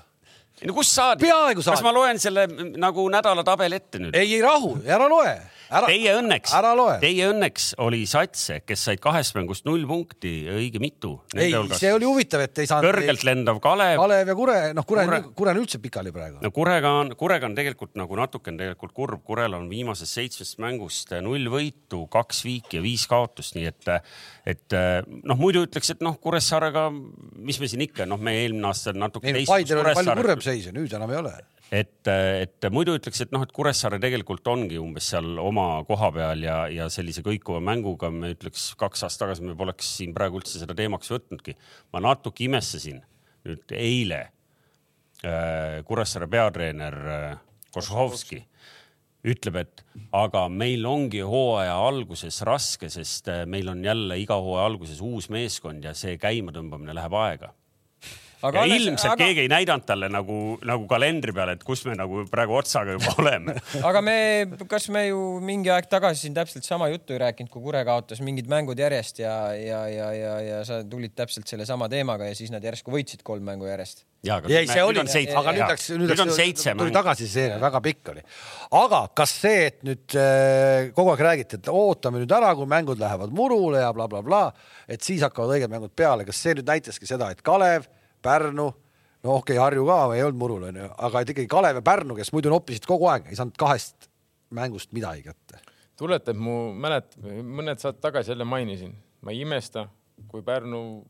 [0.60, 1.24] ei no kus saadi?
[1.24, 1.78] peaaegu saadi.
[1.78, 2.46] kas ma loen selle
[2.82, 4.16] nagu nädala tabeli ette nüüd?
[4.18, 5.36] ei, ei rahu, ära loe
[5.86, 6.52] teie õnneks,
[7.02, 11.14] teie õnneks oli satse, kes said kahest mängust null punkti, õige mitu.
[11.36, 12.88] ei, see oli huvitav, et ei saanud.
[12.88, 14.00] kõrgelt lendav Kalev.
[14.00, 16.40] Kalev ja Kure, noh, Kure, Kure, Kure on üldse pikali praegu.
[16.42, 20.60] no Kurega on, Kurega on tegelikult nagu natuke on tegelikult kurb, Kurel on viimasest seitsmest
[20.62, 23.90] mängust null võitu, kaks viiki ja viis kaotust, nii et,
[24.54, 24.78] et
[25.22, 26.88] noh, muidu ütleks, et noh, Kuressaarega,
[27.42, 29.32] mis me siin ikka, noh, me eelmine aasta natuke.
[29.48, 31.34] Paidel oli palju kurvem seis ja nüüd enam ei ole
[31.72, 36.44] et, et muidu ütleks, et noh, et Kuressaare tegelikult ongi umbes seal oma koha peal
[36.44, 40.60] ja, ja sellise kõikuva mänguga me ütleks kaks aastat tagasi me poleks siin praegu üldse
[40.60, 41.56] seda teemaks võtnudki.
[41.94, 43.00] ma natuke imestasin
[43.48, 44.20] nüüd eile
[45.24, 47.40] äh, Kuressaare peatreener äh,
[47.72, 48.42] Košovski
[49.32, 49.82] ütleb, et
[50.18, 55.30] aga meil ongi hooaja alguses raske, sest äh, meil on jälle iga hooaja alguses uus
[55.32, 57.54] meeskond ja see käimatõmbamine läheb aega
[58.46, 59.24] aga ja ilmselt aga...
[59.24, 63.14] keegi ei näidanud talle nagu, nagu kalendri peal, et kus me nagu praegu otsaga juba
[63.22, 63.56] oleme.
[63.88, 64.16] Aga me,
[64.70, 68.22] kas me ju mingi aeg tagasi siin täpselt sama juttu ei rääkinud, kui Kure kaotas
[68.24, 72.50] mingid mängud järjest ja, ja, ja, ja, ja sa tulid täpselt sellesama teemaga ja siis
[72.54, 74.04] nad järsku võitsid kolm mängu järjest.
[74.22, 78.26] ei, see oli, aga nüüd läks, nüüd läks, tuli tagasi see seeria, väga pikk oli.
[78.82, 83.00] aga kas see, et nüüd äh, kogu aeg räägiti, et ootame nüüd ära, kui mängud
[83.02, 86.54] lähevad murule ja blablabla bla, bla, bla, et siis hakkavad õiged mängud peale, kas see
[86.58, 87.88] nüüd näitaski seda, et Kalev
[88.22, 88.68] Pärnu,
[89.22, 92.16] no okei okay,, Harju ka ei olnud murul onju, aga et ikkagi Kalev ja Pärnu,
[92.18, 94.08] kes muidu noppisid kogu aeg, ei saanud kahest
[94.54, 95.60] mängust midagi kätte.
[95.98, 99.86] tuletab mu mälet-, mõned saated tagasi jälle mainisin, ma ei imesta,
[100.28, 101.04] kui Pärnu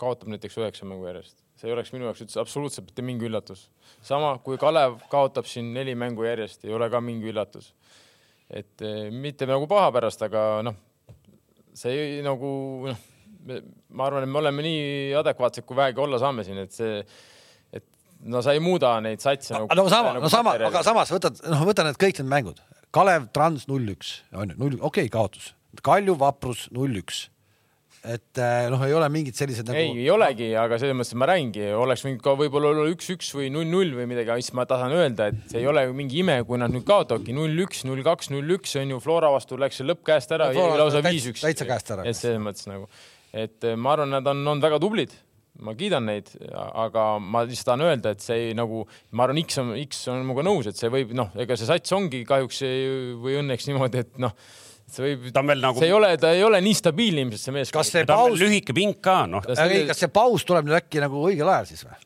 [0.00, 3.68] kaotab näiteks üheksa mängu järjest, see ei oleks minu jaoks üldse absoluutselt mitte mingi üllatus.
[4.02, 7.72] sama kui Kalev kaotab siin neli mängu järjest, ei ole ka mingi üllatus.
[8.50, 10.76] et eh, mitte nagu paha pärast, aga noh,
[11.74, 12.52] see nagu
[12.90, 13.10] noh
[13.44, 14.86] ma arvan, et me oleme nii
[15.20, 17.02] adekvaatsed, kui vähegi olla saame siin, et see,
[17.74, 17.84] et
[18.30, 19.68] no sa ei muuda neid satse nagu.
[19.68, 22.64] no sama, nagu no sama, aga samas võtad, noh, võta need kõik need mängud.
[22.94, 25.52] Kalev, Trans null üks, on ju, null, okei okay,, kaotus.
[25.82, 27.24] Kalju, Vaprus null üks
[28.04, 29.80] et eh, noh, ei ole mingid sellised nagu.
[29.80, 33.48] ei, ei olegi, aga selles mõttes ma räägingi, oleks võinud ka võib-olla olla üks-üks või
[33.52, 36.60] null-null või midagi, siis ma tahan öelda, et see ei ole ju mingi ime, kui
[36.60, 40.50] nad nüüd kaotavadki null-üks, null-kaks, null-üks on ju, Flora vastu läks see lõpp käest ära
[40.52, 41.46] no,, lausa viis-üks.
[41.46, 42.04] täitsa käest ära.
[42.04, 42.90] et selles mõttes nagu
[43.34, 45.14] et eh, ma arvan, nad on olnud väga tublid,
[45.64, 49.60] ma kiidan neid, aga ma lihtsalt tahan öelda, et see ei, nagu, ma arvan, X
[49.62, 52.62] on, X on minuga nõus, et see võib, noh, ega see sats ongi kahjuks
[53.22, 54.34] või õnneks niimoodi, et noh,
[54.90, 55.78] see võib, nagu...
[55.78, 57.80] see ei ole, ta ei ole nii stabiilne ilmselt see meeskond.
[57.80, 59.46] kas see paus, lühike pink ka, noh.
[59.46, 62.02] kas see paus tuleb nüüd äkki nagu õigel ajal siis või?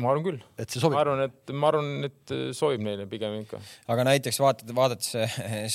[0.00, 0.42] Ma arvan küll.
[0.58, 0.96] et see sobib?
[0.96, 3.60] ma arvan, et ma arvan, et sobib neile pigem ikka.
[3.94, 5.10] aga näiteks vaatad, vaadates,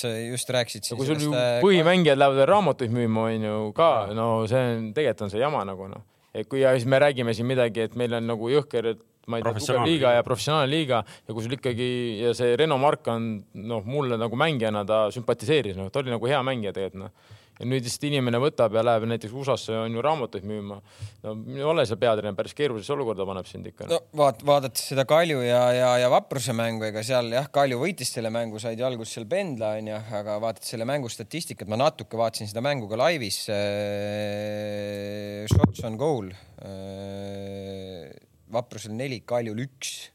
[0.00, 0.90] sa just rääkisid.
[0.96, 4.90] kui sul ju äh, põhimängijad lähevad veel raamatuid müüma, on ju ka, no see on,
[4.96, 6.04] tegelikult on see jama nagu noh.
[6.34, 9.38] et kui ja siis me räägime siin midagi, et meil on nagu jõhker, et ma
[9.38, 13.08] ei tea, tugev liiga ja professionaalne liiga ja kui sul ikkagi ja see Reno Mark
[13.12, 17.36] on noh, mulle nagu mängijana ta sümpatiseeris, noh, ta oli nagu hea mängija tegelikult noh.
[17.60, 20.78] Ja nüüd lihtsalt inimene võtab ja läheb näiteks USA-sse on ju raamatuid müüma.
[21.24, 25.04] no ei ole seal peatreener, päris keerulisesse olukorda paneb sind ikka no vaat-, vaadates seda
[25.08, 29.18] Kalju ja, ja, ja Vapruse mängu, ega seal jah, Kalju võitis selle mängu, said alguses
[29.18, 33.42] seal Pendla onju, aga vaadates selle mängu statistikat, ma natuke vaatasin seda mängu ka laivis
[33.52, 35.44] äh,.
[35.50, 36.32] Shots on goal
[36.64, 38.08] äh,.
[38.50, 40.10] Vaprusel neli, Kaljul üks.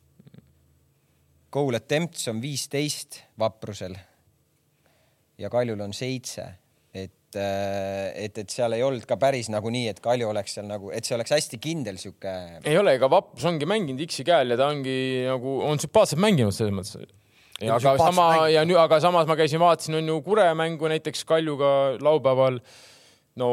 [1.55, 3.95] Goal attempts on viisteist Vaprusel
[5.39, 6.45] ja Kaljul on seitse,
[7.35, 10.91] et, et, et seal ei olnud ka päris nagu nii, et Kalju oleks seal nagu,
[10.95, 14.57] et see oleks hästi kindel sihuke ei ole, ega Vaprus ongi mänginud X-i käel ja
[14.59, 17.05] ta ongi nagu on sümpaatselt mänginud selles mõttes.
[17.61, 18.53] Ja ja aga sama mänginud.
[18.55, 21.71] ja nüüd, aga samas ma käisin, vaatasin, on ju Kure mängu näiteks Kaljuga
[22.03, 22.59] laupäeval.
[23.35, 23.47] no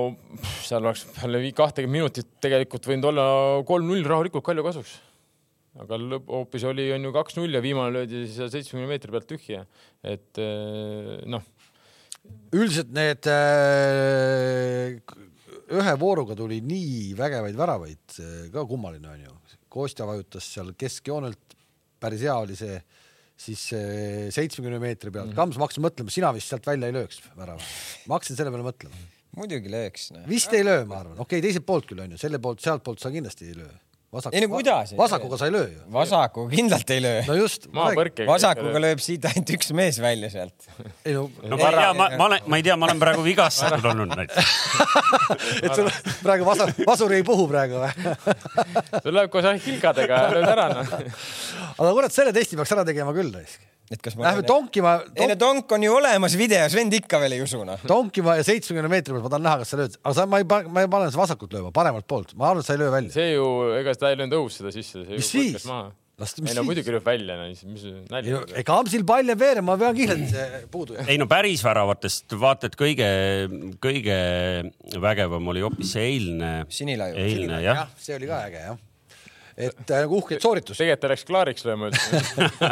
[0.62, 3.25] seal oleks peale vii- kahtekümmet minutit tegelikult võinud olla
[3.66, 5.01] kolm-null rahulikult Kalju kasuks.
[5.83, 9.64] aga lõpp hoopis oli, on ju kaks-null ja viimane löödi siis seitsmekümne meetri pealt tühja.
[10.05, 11.42] et eh, noh,
[12.52, 14.98] üldiselt need äh,
[15.72, 18.18] ühe vooruga tuli nii vägevaid väravaid,
[18.52, 19.38] ka kummaline on ju.
[19.72, 21.56] Kostja vajutas seal keskjoonelt,
[22.02, 22.76] päris hea oli see,
[23.40, 23.62] siis
[24.37, 27.70] seitsmekümne meetri pealt, Kams, ma hakkasin mõtlema, sina vist sealt välja ei lööks väravat.
[28.04, 29.00] ma hakkasin selle peale mõtlema,
[29.38, 30.26] muidugi lööks no..
[30.28, 33.00] vist ei löö, ma arvan, okei okay,, teiselt poolt küll on ju, selle poolt, sealtpoolt
[33.00, 33.72] sa kindlasti ei löö.
[34.12, 35.38] Vasak, Ei no kuidas vasakuga löö?
[35.38, 35.79] sa ei löö ju.
[35.92, 37.22] vasakuga kindlalt ei löö.
[37.27, 37.66] no just.
[38.27, 40.68] vasakuga lööb siit ainult üks mees välja sealt.
[41.05, 43.25] ei no, no ma ei tea, ma, ma olen, ma ei tea, ma olen praegu
[43.25, 44.53] vigastatud olnud näiteks.
[45.64, 45.88] et sul
[46.20, 48.14] praegu vasu, vasur ei puhu praegu või?
[49.01, 50.96] sul läheb koos ainult kilgadega ja lööd ära noh.
[51.72, 53.64] aga kurat, selle testi peaks ära tegema küll raisk.
[53.90, 57.21] Et kas ma Lähme tonkima ei no tonk,, tonk on ju olemas videos, vend ikka
[57.23, 57.81] veel ei usu noh.
[57.88, 60.47] tonkima ja seitsmekümne meetri pealt ma tahan näha, kas sa lööd, aga sa, ma ei,
[60.47, 63.12] ma ei pane seda vasakult lööma, paremalt poolt, ma arvan, et sa ei löö välja.
[63.16, 63.49] see ju,
[63.81, 65.66] ega ta ei löönud õhus seda sisse, see Mis siis?
[65.68, 65.90] maha.
[66.23, 66.95] las, ei no siis muidugi?
[66.95, 68.45] lööb välja, no mis, mis ei no nalja.
[68.62, 71.11] ega Amsil pall jääb veerema, ma pean kiirelt puudu jääma.
[71.12, 73.11] ei no päris väravatest vaata, et kõige,
[73.83, 74.23] kõige
[75.03, 77.18] vägevam oli hoopis see eilne, Sinilaiu.
[77.27, 77.85] eilne jah.
[78.01, 78.81] see oli ka äge jah.
[79.57, 80.79] Et äh, nagu uhkeid sooritus.
[80.81, 82.21] tegelikult ta läks klaariks lööma üldse.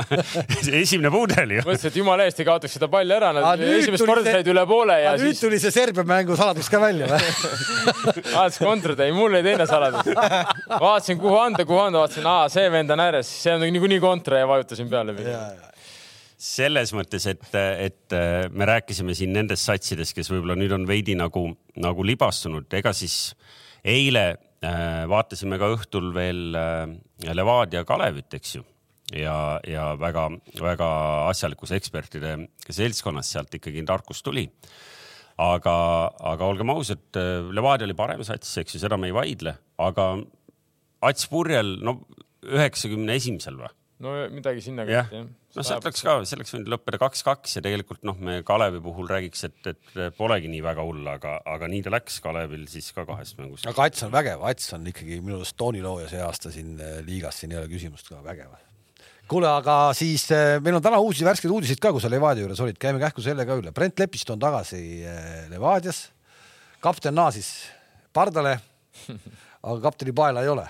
[0.81, 1.65] esimene pudel ju.
[1.67, 4.51] mõtlesin, et jumala eest ei kaotaks seda palli ära, nad nüüd esimest korda see- said
[4.53, 7.21] üle poole ja nüüd siis tuli see Serbia mängu saladus ka välja või?
[8.37, 10.09] vaatasin kontrat, ei mul oli teine saladus.
[10.73, 14.41] vaatasin, kuhu anda, kuhu anda, vaatasin, aa, see vend on ääres, see on niikuinii kontra
[14.41, 15.17] ja vajutasin peale.
[16.41, 21.13] selles mõttes, et, et äh, me rääkisime siin nendest satsidest, kes võib-olla nüüd on veidi
[21.19, 23.35] nagu, nagu libastunud, ega siis
[23.85, 28.65] eile vaatasime ka õhtul veel äh, Levadia Kalevit, eks ju.
[29.17, 30.91] ja, ja väga-väga
[31.31, 32.37] asjalikus ekspertide
[32.69, 34.47] seltskonnas sealt ikkagi tarkus tuli.
[35.41, 35.75] aga,
[36.33, 37.09] aga olgem ausad,
[37.51, 40.13] Levadia oli parem sats, eks ju, seda me ei vaidle, aga
[41.01, 42.03] Ats Purjel, no
[42.45, 43.73] üheksakümne esimesel või?
[44.05, 45.29] No midagi sinna kanti, jah.
[45.57, 49.11] no sealt oleks ka, see oleks võinud lõppeda kaks-kaks ja tegelikult noh, me Kalevi puhul
[49.11, 53.05] räägiks, et, et polegi nii väga hull, aga, aga nii ta läks Kalevil siis ka
[53.09, 53.69] kahest mängust.
[53.69, 57.43] aga Ats on vägev, Ats on ikkagi minu arust toonilooja see aasta siin äh, liigas,
[57.43, 58.55] siin ei ole küsimust ka, vägev.
[59.31, 62.65] kuule, aga siis äh, meil on täna uusi värskeid uudiseid ka, kui sa Levadia juures
[62.65, 63.75] olid, käime kähku selle ka üle.
[63.77, 66.09] Brent Lepist on tagasi äh, Levadias.
[66.81, 67.53] kapten naasis
[68.17, 68.57] pardale,
[69.63, 70.67] aga kapteni paela ei ole.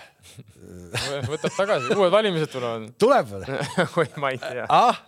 [1.31, 2.87] võtab tagasi, uued valimised tulevad.
[3.01, 3.59] tuleb või?
[4.03, 5.01] oi, ma ei tea, ah,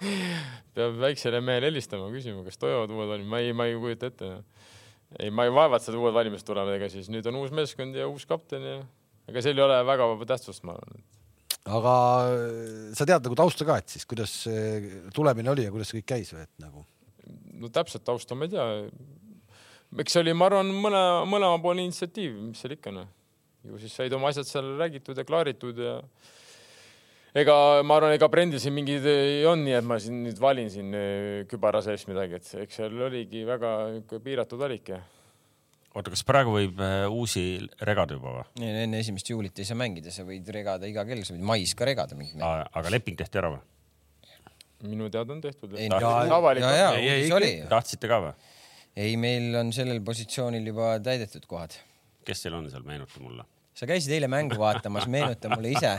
[0.77, 4.33] peab väiksele mehele helistama, küsima, kas toimuvad uued valimised, ma ei, ma ei kujuta ette.
[5.19, 7.99] ei, ma ei vaeva, et seda uued valimised tulevad, ega siis nüüd on uus meeskond
[7.99, 8.79] ja uus kapten ja
[9.31, 11.05] ega seal ei ole väga tähtsust, ma arvan.
[11.79, 11.97] aga
[12.31, 16.01] äh, sa tead nagu tausta ka, et siis kuidas see tulemine oli ja kuidas see
[16.01, 16.87] kõik käis või et nagu
[17.63, 18.69] no täpselt tausta ma ei tea.
[20.03, 23.11] eks see oli, ma arvan, mõne, mõlemapoolne initsiatiiv, mis seal ikka noh.
[23.69, 25.97] Ju siis said oma asjad seal räägitud ja klaaritud ja
[27.39, 30.71] ega ma arvan, ega Brendil siin mingid ei olnud nii, et ma siin nüüd valin
[30.73, 33.75] siin eh, kübara sees midagi, et eks seal oligi väga
[34.13, 35.01] piiratud valik ja
[35.93, 37.45] oota, kas praegu võib äh, uusi
[37.85, 38.71] regada juba või?
[38.85, 41.89] enne esimest juulit ei saa mängida, sa võid regada iga kell, sa võid mais ka
[41.89, 42.73] regada mingit mängu.
[42.81, 43.63] aga leping tehti ära või?
[44.83, 45.77] minu teada on tehtud.
[45.79, 45.87] Ei,
[46.99, 48.33] Ei, ei, tahtsite ka või?
[48.99, 51.77] ei, meil on sellel positsioonil juba täidetud kohad.
[52.27, 53.47] Kes teil on seal, meenuta mulle.
[53.75, 55.97] sa käisid eile mängu vaatamas, meenuta mulle ise.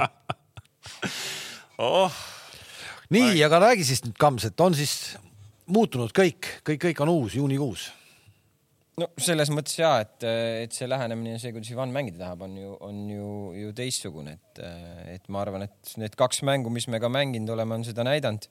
[1.78, 2.24] oh,
[3.14, 4.96] nii, aga räägi siis nüüd, Kams, et on siis
[5.72, 7.90] muutunud kõik, kõik, kõik on uus juunikuus.
[9.00, 10.26] no selles mõttes ja, et,
[10.66, 14.38] et see lähenemine ja see, kuidas Ivan mängida tahab, on ju, on ju, ju teistsugune,
[14.38, 14.66] et,
[15.16, 18.50] et ma arvan, et need kaks mängu, mis me ka mänginud oleme, on seda näidanud.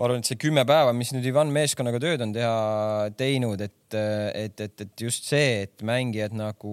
[0.00, 3.96] Ma arvan, et see kümme päeva, mis nüüd Ivan meeskonnaga tööd on teha, teinud, et,
[3.98, 6.72] et, et, et just see, et mängijad nagu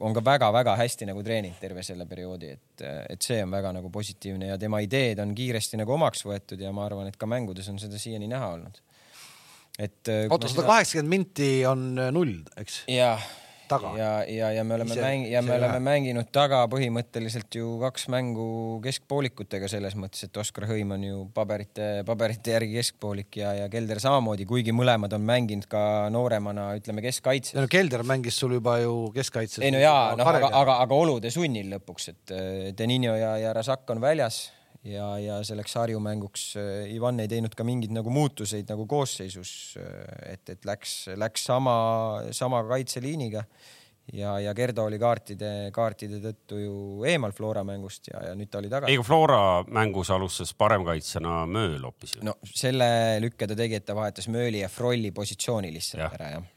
[0.00, 3.92] on ka väga-väga hästi nagu treeninud terve selle perioodi, et, et see on väga nagu
[3.92, 7.68] positiivne ja tema ideed on kiiresti nagu omaks võetud ja ma arvan, et ka mängudes
[7.68, 8.80] on seda siiani näha olnud.
[9.76, 10.00] et.
[10.24, 12.86] oota, sada kaheksakümmend minti on null, eks?
[12.88, 13.20] jah
[13.74, 13.92] taga.
[13.98, 18.46] ja, ja, ja me oleme mäng- ja me oleme mänginud taga põhimõtteliselt ju kaks mängu
[18.84, 24.00] keskpoolikutega selles mõttes, et Oskar Hõim on ju paberite, paberite järgi keskpoolik ja, ja Kelder
[24.02, 25.84] samamoodi, kuigi mõlemad on mänginud ka
[26.14, 27.58] nooremana, ütleme keskkaitses.
[27.58, 29.62] no Kelder mängis sul juba ju keskkaitses.
[29.64, 32.36] ei no jaa, noh, aga, aga, aga olude sunnil lõpuks, et
[32.78, 34.46] Denino ja, ja Razak on väljas
[34.84, 36.50] ja, ja selleks Harju mänguks
[36.92, 39.52] Ivan ei teinud ka mingeid nagu muutuseid nagu koosseisus,
[40.26, 41.76] et, et läks, läks sama,
[42.36, 43.44] sama kaitseliiniga
[44.12, 46.74] ja, ja Gerdo oli kaartide, kaartide tõttu ju
[47.08, 48.92] eemal Flora mängust ja, ja nüüd ta oli tagasi.
[48.92, 52.24] ei, Flora mängus alustas paremkaitsjana Mööl hoopis ju.
[52.28, 52.88] no selle
[53.24, 56.10] lükke ta tegi, et ta vahetas Mööli ja Frolli positsiooni lihtsalt ja.
[56.18, 56.50] ära, jah.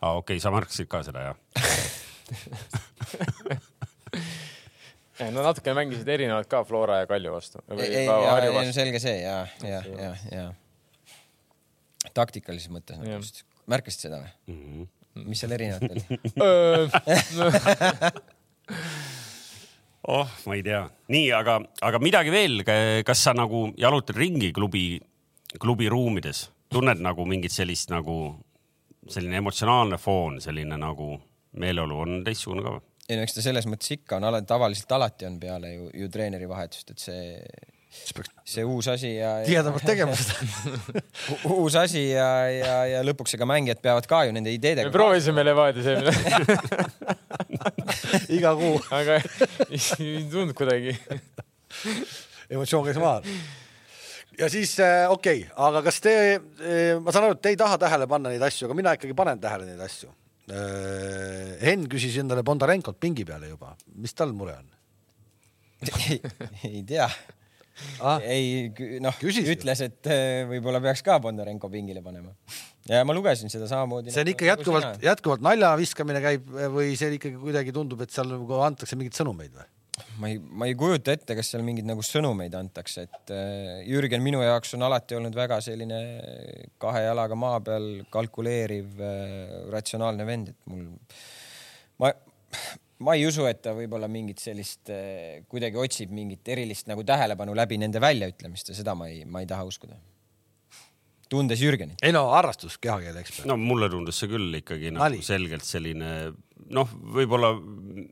[0.00, 1.36] aa, okei okay,, sa märkasid ka seda, jah
[5.20, 7.60] Nad natukene mängisid erinevalt ka Flora ja Kalju vastu.
[7.76, 10.46] ei, ei, selge see ja, ja, ja, ja
[12.16, 13.42] taktikalises mõttes nagu just.
[13.70, 14.60] märkasid seda või mm?
[14.64, 14.84] -hmm.
[15.28, 16.00] mis seal erinevat oli
[20.16, 20.82] oh, ma ei tea.
[21.12, 21.54] nii, aga,
[21.86, 22.54] aga midagi veel,
[23.06, 24.84] kas sa nagu jalutad ringi klubi,
[25.58, 26.38] klubi ruumides,
[26.72, 28.16] tunned nagu mingit sellist nagu,
[29.10, 31.20] selline emotsionaalne foon, selline nagu
[31.60, 32.82] meeleolu on teistsugune ka või?
[33.10, 36.08] Ei no eks ta selles mõttes ikka on, alati, tavaliselt alati on peale ju, ju
[36.12, 37.22] treeneri vahetust, et see,
[38.46, 39.46] see uus asi ja, ja.
[39.48, 40.34] tihedamalt tegema seda
[41.56, 44.90] uus asi ja, ja, ja lõpuks ega mängijad peavad ka ju nende ideedega.
[44.90, 46.14] me proovisime Levadias eelmine
[48.38, 48.76] iga kuu.
[48.94, 49.18] aga
[49.98, 50.94] ei tulnud kuidagi.
[52.50, 53.18] emotsioon käis maha
[54.38, 57.58] ja siis äh, okei okay,, aga kas te, äh, ma saan aru, et te ei
[57.58, 60.14] taha tähele panna neid asju, aga mina ikkagi panen tähele neid asju
[60.50, 64.70] Henn küsis endale Bondarenkot pingi peale juba, mis tal mure on?
[66.68, 67.06] ei, tea
[68.04, 68.20] ah,.
[68.20, 68.70] ei,
[69.02, 72.32] noh, ütles, et äh, võib-olla peaks ka Bondarenko pingile panema.
[72.88, 74.12] ja ma lugesin seda samamoodi.
[74.14, 78.30] see on ikka jätkuvalt, jätkuvalt nalja viskamine käib või see ikkagi kuidagi tundub, et seal
[78.32, 79.68] nagu antakse mingeid sõnumeid või?
[80.20, 84.24] Ma ei, ma ei kujuta ette, kas seal mingeid nagu sõnumeid antakse, et äh, Jürgen
[84.24, 86.00] minu jaoks on alati olnud väga selline
[86.82, 90.86] kahe jalaga maa peal kalkuleeriv äh, ratsionaalne vend, et mul,
[92.02, 92.12] ma,
[93.06, 97.56] ma ei usu, et ta võib-olla mingit sellist äh,, kuidagi otsib mingit erilist nagu tähelepanu
[97.56, 100.00] läbi nende väljaütlemiste, seda ma ei, ma ei taha uskuda
[101.30, 102.00] tundes Jürgenit.
[102.02, 103.46] ei no harrastus, kehakeele ekspert.
[103.48, 105.20] no mulle tundus see küll ikkagi nagu Nali.
[105.22, 106.32] selgelt selline
[106.74, 107.52] noh, võib-olla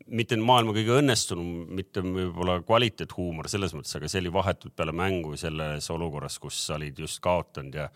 [0.09, 5.37] mitte maailma kõige õnnestunum, mitte võib-olla kvaliteethuumor selles mõttes, aga see oli vahetult peale mängu
[5.41, 7.91] selles olukorras, kus sa olid just kaotanud ja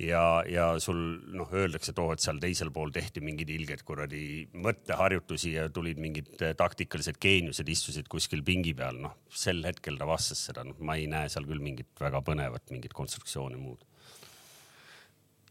[0.00, 0.98] ja, ja sul
[1.36, 4.22] noh, öeldakse, et oo, et seal teisel pool tehti mingeid ilgeid kuradi
[4.64, 10.46] mõtteharjutusi ja tulid mingid taktikalised geeniused, istusid kuskil pingi peal, noh sel hetkel ta vastas
[10.48, 13.84] seda, noh, ma ei näe seal küll mingit väga põnevat mingit konstruktsiooni muud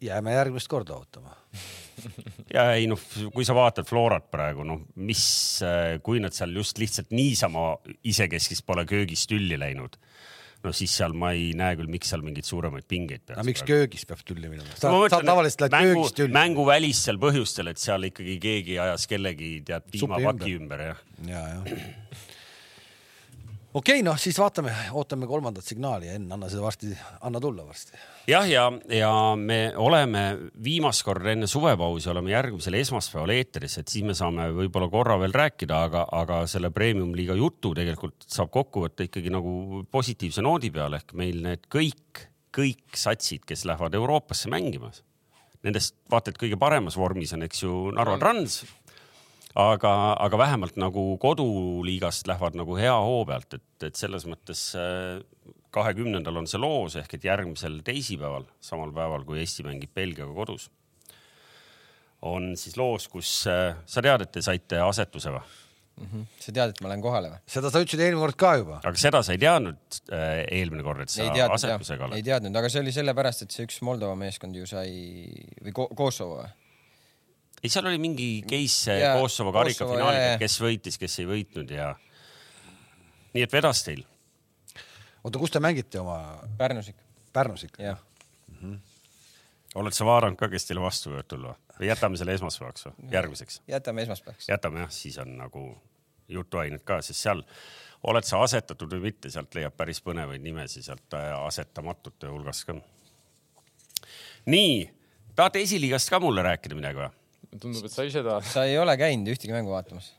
[0.01, 1.35] jääme järgmist korda ootama
[2.55, 2.99] ja ei noh,
[3.33, 5.23] kui sa vaatad Florat praegu, noh, mis,
[6.05, 7.73] kui nad seal just lihtsalt niisama
[8.07, 9.97] isekeskis pole köögis tülli läinud,
[10.63, 13.37] no siis seal ma ei näe küll, miks seal mingeid suuremaid pingeid peaks.
[13.37, 14.71] aga miks köögis peab tülli minema?
[14.75, 16.35] sa, sa tavaliselt lähed mängu, köögist tülli.
[16.39, 21.05] mänguvälistel põhjustel, et seal ikkagi keegi ajas kellegi tead piimapaki ümber, ümber, jah.
[21.27, 22.27] ja, jah
[23.73, 26.89] okei okay,, noh siis vaatame, ootame kolmandat signaali ja Enn, anna seda varsti,
[27.25, 27.97] anna tulla varsti.
[28.29, 30.23] jah, ja, ja me oleme
[30.63, 35.35] viimast korda enne suvepausi oleme järgmisel esmaspäeval eetris, et siis me saame võib-olla korra veel
[35.37, 40.97] rääkida, aga, aga selle premium-liiga jutu tegelikult saab kokku võtta ikkagi nagu positiivse noodi peal
[40.97, 44.89] ehk meil need kõik, kõik satsid, kes lähevad Euroopasse mängima.
[45.65, 48.61] Nendest vaata et kõige paremas vormis on, eks ju, Narva Trans
[49.57, 55.21] aga, aga vähemalt nagu koduliigast lähevad nagu hea hoo pealt, et, et selles mõttes äh,
[55.73, 60.69] kahekümnendal on see loos ehk et järgmisel teisipäeval, samal päeval kui Eesti mängib Belgiaga kodus,
[62.25, 65.57] on siis loos, kus äh, sa tead, et te saite asetuse või?
[65.99, 66.27] Mm -hmm.
[66.39, 67.39] sa tead, et ma lähen kohale või?
[67.45, 68.79] seda sa ütlesid eelmine kord ka juba.
[68.83, 72.15] aga seda sa ei teadnud äh, eelmine kord, et sa ei teadnud, asetusega oled?
[72.15, 74.93] ei teadnud, aga see oli sellepärast, et see üks Moldova meeskond ju sai
[75.59, 76.47] või Ko Kosovo või?
[77.63, 81.93] Ei, seal oli mingi case ja, Kosovo karikafinaaliga, kes võitis, kes ei võitnud ja
[83.33, 84.03] nii et vedas teil.
[85.23, 86.19] oota, kus te mängite oma?
[86.57, 87.03] Pärnus ikka.
[87.33, 87.83] Pärnus ikka?
[87.83, 87.99] jah
[88.47, 88.79] mm -hmm.
[89.75, 93.61] oled sa vaadanud ka, kes teile vastu võivad tulla või jätame selle esmaspäevaks või järgmiseks?
[93.67, 94.49] jätame esmaspäevaks.
[94.49, 95.81] jätame jah, siis on nagu
[96.29, 97.43] jutuainet ka, sest seal
[98.03, 102.75] oled sa asetatud või mitte, sealt leiab päris põnevaid nimesid sealt äh, asetamatute hulgast ka.
[104.45, 104.91] nii,
[105.35, 107.09] tahate esiliigast ka mulle rääkida midagi või?
[107.57, 108.45] Tundub, et sa ise tahad.
[108.45, 110.13] sa ei ole käinud ühtegi mängu vaatamas?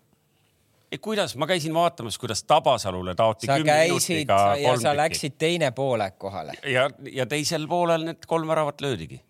[0.99, 5.70] kuidas, ma käisin vaatamas, kuidas Tabasalule taoti sa kümne käisid ja kolm sa läksid teine
[5.70, 6.53] poolek kohale.
[6.66, 9.20] ja, ja teisel poolel need kolm väravat löödigi.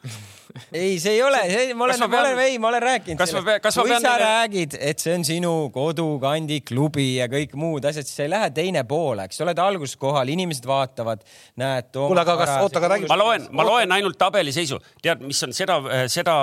[0.72, 3.42] ei, see ei ole, see, ma olen, ma olen, ei, ma olen rääkinud Kas ma
[3.46, 7.26] pea- kas ma kui pean sa neile- räägid, et see on sinu kodukandi klubi ja
[7.32, 10.66] kõik muud asjad, siis sa ei lähe teine poole, eks sa oled alguses kohal, inimesed
[10.70, 11.22] vaatavad,
[11.60, 11.90] näed.
[11.96, 14.80] Kuule, aga kas- oota, aga räägi- ma loen, ma loen ainult tabeliseisu.
[15.02, 16.34] tead, mis on seda, seda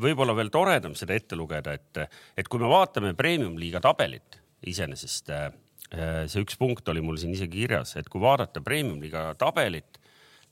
[0.00, 2.04] võib-olla veel toredam seda ette lugeda, et,
[2.36, 5.50] et kui me vaatame premium-liiga tabelit iseenesest, äh,
[6.28, 9.96] see üks punkt oli mul siin isegi kirjas, et kui vaadata premium-liiga tabelit,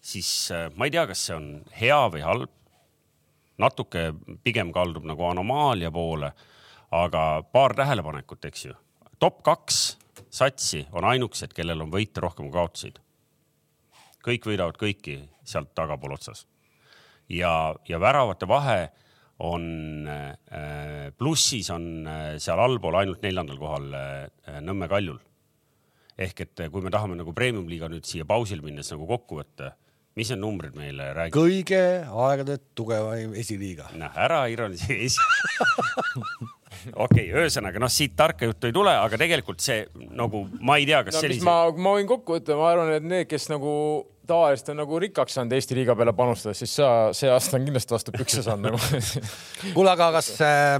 [0.01, 1.49] siis äh, ma ei tea, kas see on
[1.81, 2.53] hea või halb.
[3.59, 4.11] Natuke
[4.45, 6.33] pigem kaldub nagu anomaalia poole,
[6.91, 8.75] aga paar tähelepanekut, eks ju.
[9.19, 9.99] top kaks
[10.31, 13.01] satsi on ainukesed, kellel on võite rohkem kui kaotuseid
[14.27, 16.47] kõik võidavad kõiki sealt tagapool otsas.
[17.29, 18.91] ja, ja väravate vahe
[19.47, 25.19] on äh, plussis on äh, seal allpool ainult neljandal kohal äh, Nõmme Kaljul.
[26.19, 29.75] ehk et äh, kui me tahame nagu premium-liiga nüüd siia pausil minnes nagu kokku võtta,
[30.17, 31.37] mis need numbrid meile räägivad?
[31.37, 33.91] kõige aegade tugevaim esiliiga.
[34.01, 35.11] noh, ära ironiseeri
[37.05, 39.85] okei okay,, ühesõnaga noh, siit tarka juttu ei tule, aga tegelikult see
[40.17, 43.07] nagu ma ei tea, kas no sellise ma, ma võin kokku võtta, ma arvan, et
[43.07, 43.73] need, kes nagu
[44.27, 47.95] tavaliselt on nagu rikkaks saanud Eesti liiga peale panustada, siis sa see aasta on kindlasti
[47.97, 49.01] vastu pükse saanud nagu.
[49.77, 50.77] kuule, aga kas äh,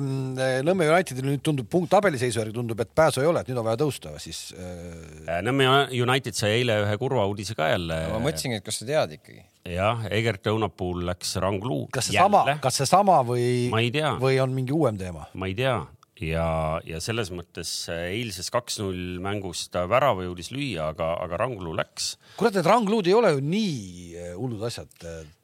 [0.67, 3.69] Nõmme Unitedil nüüd tundub punkt tabeliseisu järgi tundub, et pääsu ei ole, et nüüd on
[3.69, 8.01] vaja tõusta siis äh, Nõmme United sai eile ühe kurva uudise ka jälle.
[8.13, 9.45] ma mõtlesingi, et kas sa tead ikkagi.
[9.77, 11.87] jah, Egert Õunapuul läks Rangluu.
[11.95, 15.29] kas seesama, kas seesama või, või on mingi uuem teema?
[15.35, 15.81] ma ei tea
[16.25, 21.75] ja, ja selles mõttes äh, eilses kaks-null mängus ta värava jõudis lüüa, aga, aga Rangluu
[21.77, 22.15] läks.
[22.39, 23.75] kurat, need rangluud ei ole ju nii
[24.17, 24.89] äh, hullud asjad.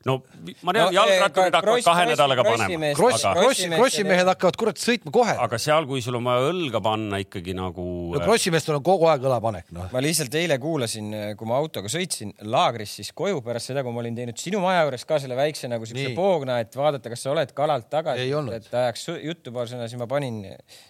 [0.08, 0.18] no
[0.64, 2.92] ma tean no,, jalgratturid hakkavad kahe nädalaga panema.
[2.96, 5.36] Krossi, aga, krossi, krossimehed hakkavad kurat sõitma kohe.
[5.44, 9.28] aga seal, kui sul on vaja õlga panna ikkagi nagu no krossimeestel on kogu aeg
[9.28, 9.90] õlapanek, noh.
[9.92, 14.02] ma lihtsalt eile kuulasin, kui ma autoga sõitsin laagrist siis koju pärast seda, kui ma
[14.02, 17.32] olin teinud sinu maja juures ka selle väikse nagu siukse poogna, et vaadata, kas sa
[17.34, 18.30] oled kalalt tagasi.
[18.56, 20.42] Et ajaks juttu paar sõna, siis ma panin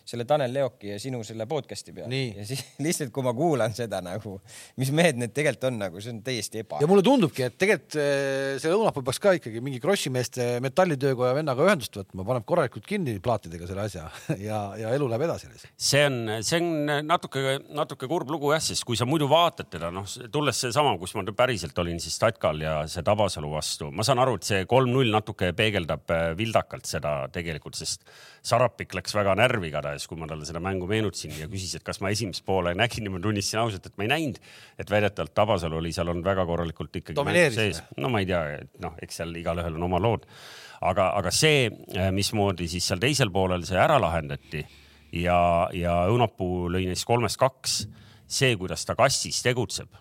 [0.06, 2.20] selle Tanel Leoki ja sinu selle podcast'i peale.
[2.36, 4.36] Ja siis lihtsalt, kui ma kuulan seda nagu,
[4.80, 6.88] mis mehed need tegelikult on nagu, see on täiesti eba ja.
[6.90, 11.96] mulle tundubki, et tegelikult äh, see õunapuu peaks ka ikkagi mingi krossimeeste metallitöökoja vennaga ühendust
[11.98, 14.08] võtma, paneb korralikult kinni plaatidega selle asja
[14.48, 15.50] ja, ja elu läheb edasi.
[15.76, 19.92] see on, see on natuke, natuke kurb lugu jah, sest kui sa muidu vaatad teda,
[19.94, 24.22] noh, tulles seesama, kus ma päriselt olin siis Tatkal ja see Tabasalu vastu, ma saan
[24.22, 28.06] aru, et see kolm-null natuke peegeldab äh, vildakalt seda tegelikult, sest
[28.42, 32.00] Sarapik läks väga närvi igatahes, kui ma talle seda mängu meenutasin ja küsis, et kas
[32.02, 34.42] ma esimest poole nägin ja ma tunnistasin ausalt, et ma ei näinud.
[34.82, 37.82] et väidetavalt Tabasalu oli seal olnud väga korralikult ikkagi sees.
[37.96, 40.26] no ma ei tea, et noh, eks seal igalühel on oma lood.
[40.80, 41.68] aga, aga see,
[42.10, 44.64] mismoodi siis seal teisel poolel see ära lahendati
[45.12, 47.82] ja, ja Õunapuu lõi neist kolmest kaks,
[48.26, 49.92] see, kuidas ta kassis tegutseb,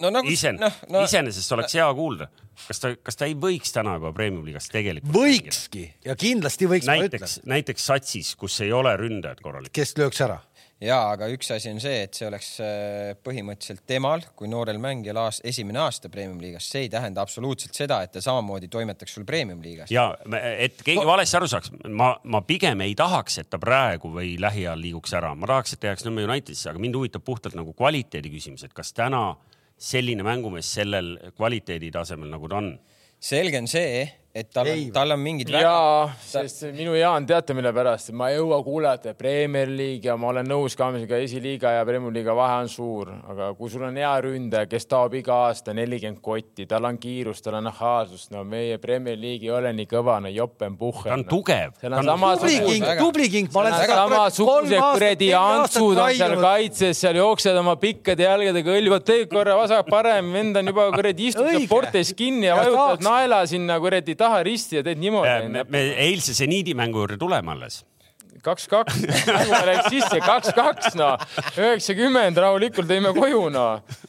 [0.00, 2.28] no nagu isen- noh, no, iseenesest oleks hea kuulda.
[2.66, 5.86] kas ta, kas ta ei võiks täna juba premium-liigas tegelikult võikski.
[6.04, 9.76] ja kindlasti võiks, näiteks, näiteks satsis, kus ei ole ründajad korralikult.
[9.76, 10.40] kes lööks ära?
[10.80, 15.18] Ja aga üks asi on see, et see oleks äh, põhimõtteliselt temal kui noorel mängijal
[15.20, 19.92] aast, esimene aasta premium-liigas, see ei tähenda absoluutselt seda, et ta samamoodi toimetaks sul premium-liigas.
[19.92, 20.06] ja
[20.56, 24.80] et keegi valesti aru saaks, ma, ma pigem ei tahaks, et ta praegu või lähiajal
[24.80, 28.32] liiguks ära, ma tahaks, et ta jääks Nõmme Unitedisse, aga mind huvitab puhtalt nagu kvaliteedi
[28.32, 29.34] küsimus, et kas täna
[29.80, 32.74] selline mängumees sellel kvaliteeditasemel nagu ta on.
[33.20, 37.72] Selge on see, et tal on tal on mingid jaa, sest minu Jaan, teate mille
[37.74, 41.86] pärast, ma ei jõua kuulata Premier League ja ma olen nõus ka, ka esiliiga ja
[41.88, 45.74] Premier League'i vahe on suur, aga kui sul on hea ründaja, kes taob iga aasta
[45.74, 49.88] nelikümmend kotti, tal on kiirust, tal on ahhaasust, no meie Premier League ei ole nii
[49.90, 51.10] kõva, no jopen puhher.
[51.10, 51.74] ta on tugev.
[51.82, 56.14] seal on tubli king, väga- tubli king, ma olen Seal on samasugused kuradi antsud on
[56.20, 61.32] seal kaitses, seal jooksevad oma pikkade jalgadega, hõljuvad tee korra vasak-parem, vend on juba kuradi
[61.32, 65.64] istub seal portes kinni ja saaks- naela sinna kuradi taha risti ja teed me, niimoodi.
[65.72, 67.82] me eilse seniidi mängu juurde tuleme alles.
[68.44, 71.20] kaks-kaks, mängu läks sisse, kaks-kaks, noh.
[71.56, 74.00] üheksakümmend rahulikult tõime koju, noh.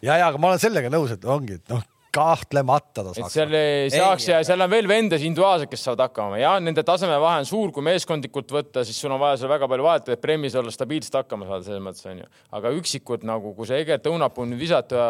[0.00, 1.84] ja, ja aga ma olen sellega nõus, et ongi, et noh,
[2.16, 3.34] kahtlemata ta saaks.
[3.34, 7.42] seal ei saaks ja seal on veel vendasid individuaalselt, kes saavad hakkama ja nende tasemevahe
[7.42, 10.56] on suur, kui meeskondlikult võtta, siis sul on vaja seal väga palju vahet, et Premis
[10.58, 12.28] olla stabiilselt hakkama saada, selles mõttes onju.
[12.58, 15.02] aga üksikud nagu, kui see Egert Õunapuu nüüd visata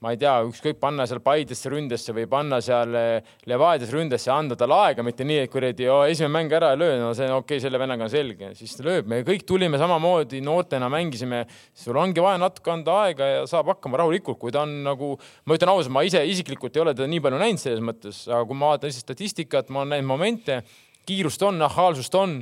[0.00, 4.56] ma ei tea, ükskõik panna seal Paidesse ründesse või panna seal eh, Levadias ründesse, anda
[4.56, 7.62] talle aega, mitte nii, et kuradi esimene mäng ära ei löö, no see okei okay,,
[7.66, 11.42] selle vennaga on selge, siis ta lööb, me kõik tulime samamoodi noortena mängisime,
[11.76, 15.12] sul ongi vaja natuke anda aega ja saab hakkama rahulikult, kui ta on nagu,
[15.44, 18.46] ma ütlen ausalt, ma ise isiklikult ei ole teda nii palju näinud selles mõttes, aga
[18.48, 20.62] kui ma vaatan lihtsalt statistikat, ma olen näinud momente
[21.08, 22.40] kiirust on, nahaalsust on.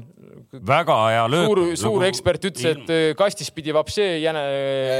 [0.66, 1.46] väga hea löök.
[1.46, 2.04] suur, suur nagu...
[2.08, 4.42] ekspert ütles, et kastis pidi vapsee jäne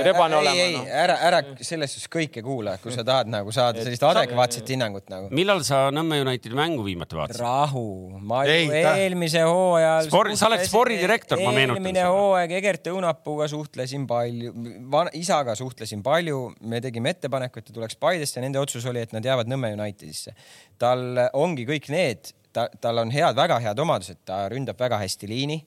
[0.05, 0.65] rebane ei, olema.
[0.65, 4.69] ei no., ära, ära selles suhtes kõike kuula, kui sa tahad nagu saada sellist adekvaatset
[4.75, 5.31] hinnangut nagu.
[5.35, 7.41] millal sa Nõmme Unitedi mängu viimati vaatasid?
[7.43, 7.87] rahu,
[8.21, 10.31] ma ju ei, eelmise hooaja Spor.
[10.37, 11.81] sa oled spordidirektor, ma meenutan.
[11.81, 14.53] eelmine hooaeg Egert Õunapuuga suhtlesin palju,
[15.19, 19.25] isaga suhtlesin palju, me tegime ettepaneku, et ta tuleks Paidesse, nende otsus oli, et nad
[19.25, 20.37] jäävad Nõmme Unitedisse.
[20.79, 25.31] tal ongi kõik need ta, tal on head, väga head omadused, ta ründab väga hästi
[25.31, 25.59] liini,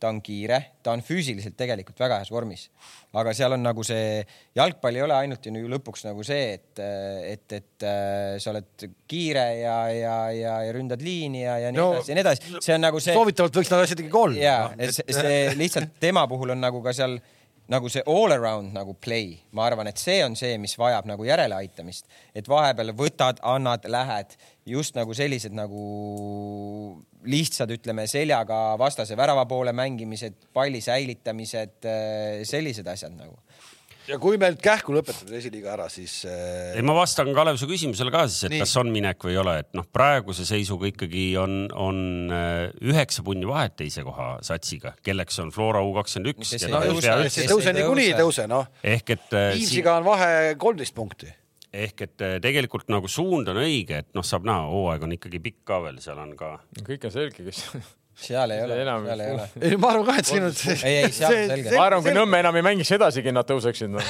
[0.00, 2.68] ta on kiire, ta on füüsiliselt tegelikult väga heas vormis.
[3.20, 4.22] aga seal on nagu see,
[4.56, 6.80] jalgpall ei ole ainult ju lõpuks nagu see, et,
[7.34, 11.82] et, et äh, sa oled kiire ja, ja, ja, ja ründad liini ja, ja nii
[11.82, 12.54] no, edasi ja nii edasi.
[12.64, 13.16] see on nagu see.
[13.18, 14.40] soovitavalt võiks need asjad ikkagi olla.
[14.40, 17.20] ja, et see, see lihtsalt tema puhul on nagu ka seal
[17.70, 21.26] nagu see all around nagu play, ma arvan, et see on see, mis vajab nagu
[21.26, 24.34] järeleaitamist, et vahepeal võtad, annad, lähed
[24.70, 25.84] just nagu sellised nagu
[27.30, 33.38] lihtsad, ütleme seljaga vastase värava poole mängimised, palli säilitamised, äh, sellised asjad nagu
[34.10, 36.76] ja kui me nüüd kähku lõpetame esiliiga ära, siis äh....
[36.78, 38.62] ei, ma vastan Kalev su küsimusele ka siis, et Nii.
[38.64, 42.00] kas on minek või ei ole, et noh, praeguse seisuga ikkagi on, on
[42.34, 46.54] äh, üheksa punni vahet teise koha satsiga, kelleks on Flora U kakskümmend üks.
[46.54, 48.70] see ei tõuse niikuinii ei tõuse, noh.
[48.82, 49.28] ehk et.
[49.30, 51.30] Viimsiga on vahe kolmteist punkti
[51.72, 55.42] ehk et äh, tegelikult nagu suund on õige, et noh, saab näha, hooaeg on ikkagi
[55.42, 56.56] pikk ka veel, seal on ka.
[56.86, 57.64] kõik on selge, kes
[58.20, 59.44] seal ei ole, seal ei ole.
[59.60, 60.76] ei, ma arvan ka, et siin on see.
[60.88, 61.72] ei, ei, seal on selge.
[61.74, 64.02] ma arvan, kui Nõmme enam ei mängiks edasigi, nad tõuseksid no.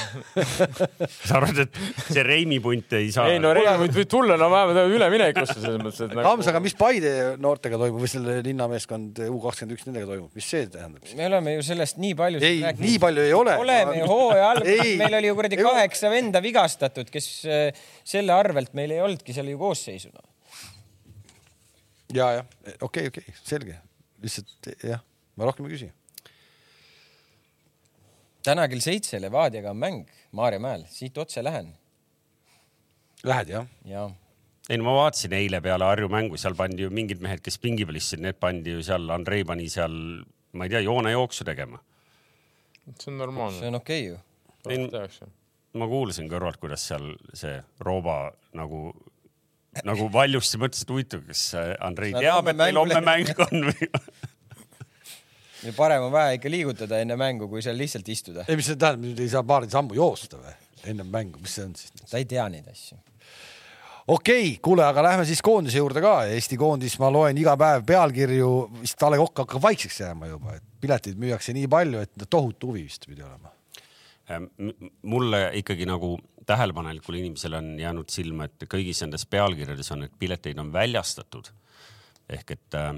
[1.27, 3.27] sa arvad, et see Reimi punt ei saa?
[3.31, 6.25] ei no Reimi punt võib tulla, no vähemalt üleminekusse selles mõttes, et nagu....
[6.27, 10.49] Kams, aga mis Paide noortega toimub või selle linnameeskond U kakskümmend üks nendega toimub, mis
[10.55, 11.13] see tähendab?
[11.17, 12.41] me oleme ju sellest nii palju.
[12.45, 13.55] ei, nii palju ei ole.
[13.61, 18.75] oleme ju hooaja alguses, meil oli ju kuradi kaheksa venda vigastatud, kes äh, selle arvelt
[18.77, 20.27] meil ei olnudki seal ju koosseisu no
[22.13, 22.45] ja, jah,
[22.81, 23.77] okei okay,, okei okay,, selge
[24.21, 25.03] lihtsalt jah,
[25.35, 25.91] ma rohkem ei küsi.
[28.43, 31.73] täna kell seitse Levadiaga on mäng Maarjamäel, siit otse lähen.
[33.23, 33.67] Lähed jah?
[33.85, 34.09] jaa
[34.71, 37.85] ei no ma vaatasin eile peale Harju mängu, seal pandi ju mingid mehed, kes pingi
[37.87, 39.95] peal istusid, need pandi ju seal, Andrei pani seal,
[40.55, 41.81] ma ei tea, joonejooksu tegema.
[42.97, 43.59] see on normaalne.
[43.59, 45.31] see on okei okay ju.
[45.73, 48.91] ma kuulasin kõrvalt, kuidas seal see Rooba nagu
[49.87, 53.89] nagu valjusti mõtlesin, et huvitav, kas äh, Andrei teab, et meil homme mäng on või
[55.65, 58.45] ja parem on vähe ikka liigutada enne mängu, kui seal lihtsalt istuda.
[58.47, 60.57] ei, mis see tähendab, nüüd ei saa paari sammu joosta või
[60.91, 61.93] ennem mängu, mis see on siis?
[62.01, 62.97] ta ei tea neid asju.
[64.07, 66.15] okei okay,, kuule, aga lähme siis koondise juurde ka.
[66.33, 68.51] Eesti koondis, ma loen iga päev pealkirju,
[68.81, 72.73] vist A Le Kokk hakkab vaikseks jääma juba, et pileteid müüakse nii palju, et tohutu
[72.73, 73.53] huvi vist pidi olema.
[74.31, 74.41] Äh,
[75.01, 76.15] mulle ikkagi nagu
[76.47, 81.51] tähelepanelikule inimesele on jäänud silma, et kõigis nendes pealkirjades on, et pileteid on väljastatud.
[82.31, 82.95] ehk et äh,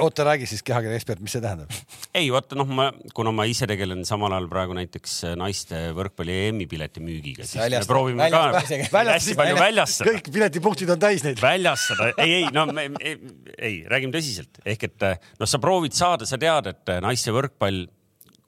[0.00, 1.74] oota, räägi siis kehakeele ekspert, mis see tähendab?
[2.14, 6.66] ei, vaata noh, ma, kuna ma ise tegelen samal ajal praegu näiteks naiste võrkpalli EM-i
[6.70, 10.16] pileti müügiga, siis väljastada, me proovime väljastada, ka hästi palju väljastada.
[10.16, 11.40] kõik piletipunktid on täis neid.
[11.44, 13.16] väljastada, ei, ei, no me, ei,
[13.56, 15.08] ei, räägime tõsiselt, ehk et
[15.40, 17.86] noh, sa proovid saada, sa tead, et naiste võrkpall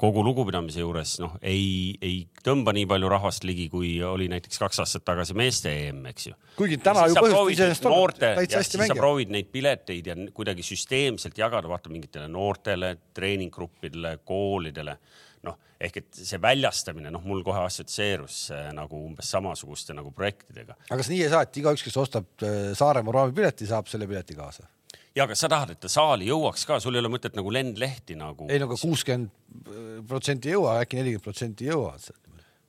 [0.03, 4.83] kogu lugupidamise juures noh, ei, ei tõmba nii palju rahvast ligi, kui oli näiteks kaks
[4.83, 6.37] aastat tagasi meeste EM, eks ju.
[6.59, 7.97] kuigi täna ju põhjust iseenesest on.
[7.97, 14.17] noorte, ja siis sa proovid neid pileteid ja kuidagi süsteemselt jagada, vaata mingitele noortele, treeninggruppidele,
[14.27, 14.99] koolidele
[15.47, 18.45] noh, ehk et see väljastamine, noh, mul kohe assotsieerus
[18.75, 20.77] nagu umbes samasuguste nagu projektidega.
[20.89, 24.39] aga kas nii ei saa, et igaüks, kes ostab äh, Saaremaa raamipileti, saab selle pileti
[24.39, 24.67] kaasa?
[25.17, 28.17] Ja aga sa tahad, et ta saali jõuaks ka, sul ei ole mõtet nagu lendlehti
[28.19, 28.49] nagu.
[28.51, 29.31] ei no aga kuuskümmend
[30.09, 32.13] protsenti ei jõua, äkki nelikümmend protsenti jõuavad.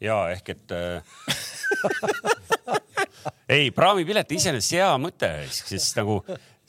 [0.03, 1.01] ja ehk et äh...
[3.55, 6.21] ei, praamipilet iseenesest hea mõte, sest nagu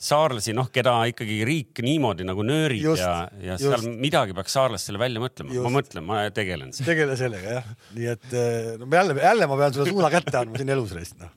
[0.05, 3.63] saarlasi, noh, keda ikkagi riik niimoodi nagu nöörib just, ja, ja just.
[3.65, 5.55] seal midagi peaks saarlastele välja mõtlema.
[5.65, 6.91] ma mõtlen, ma tegelen sellega.
[6.91, 10.61] tegele sellega jah, nii et äh, no jälle, jälle ma pean sulle suuna kätte andma
[10.61, 11.31] siin elus reist noh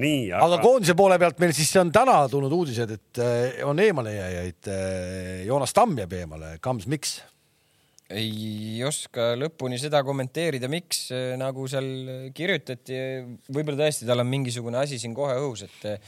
[0.00, 0.46] nii aga...
[0.46, 4.70] aga koondise poole pealt meil siis on täna tulnud uudised, et äh, on eemalejääjaid.
[4.72, 7.20] Äh, Joonas Tamm jääb eemale, Kams, miks?
[8.12, 11.06] ei oska lõpuni seda kommenteerida, miks
[11.40, 11.86] nagu seal
[12.36, 12.98] kirjutati.
[13.48, 16.02] võib-olla tõesti tal on mingisugune asi siin kohe õhus, et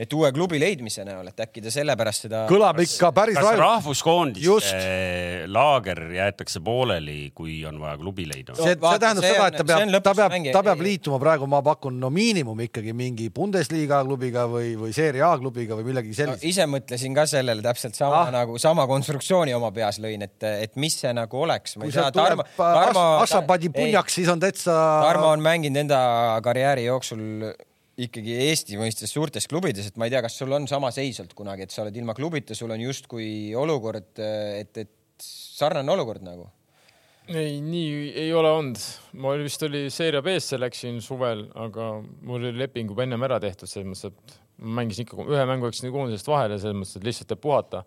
[0.00, 2.46] et uue klubi leidmise näol, et äkki ta sellepärast seda.
[2.48, 3.60] kõlab ikka päris kas raju.
[3.60, 4.72] rahvuskoondise Just.
[5.52, 8.54] laager jäetakse pooleli, kui on vaja klubi leida?
[8.56, 11.18] see, see vaata, tähendab see seda, on- et ta peab, ta peab, ta peab liituma
[11.22, 15.84] praegu, ma pakun, no miinimum ikkagi mingi Bundesliga klubiga või, või Serie A klubiga või
[15.90, 16.44] millegi no, sellist.
[16.48, 18.30] ise mõtlesin ka sellele täpselt sama Ah.
[18.34, 21.74] nagu sama konstruktsiooni oma peas lõin, et, et mis see nagu oleks.
[21.80, 22.96] kui sealt tuleb As-
[23.26, 24.72] Assabadi punjaks, siis on täitsa.
[25.04, 26.00] Tarmo on mänginud enda
[26.42, 27.52] karjääri jooksul
[27.98, 31.34] ikkagi Eesti mõistes suurtes klubides, et ma ei tea, kas sul on sama seis olnud
[31.36, 36.48] kunagi, et sa oled ilma klubita, sul on justkui olukord, et, et sarnane olukord nagu.
[37.30, 38.78] ei, nii ei ole olnud.
[39.22, 43.38] ma oli- vist oli Seeria B-sse läksin suvel, aga mul oli leping juba ennem ära
[43.42, 47.32] tehtud, selles mõttes, et mängisin ikka ühe mängu läksin koondisest vahele, selles mõttes, et lihtsalt,
[47.36, 47.84] et puhata.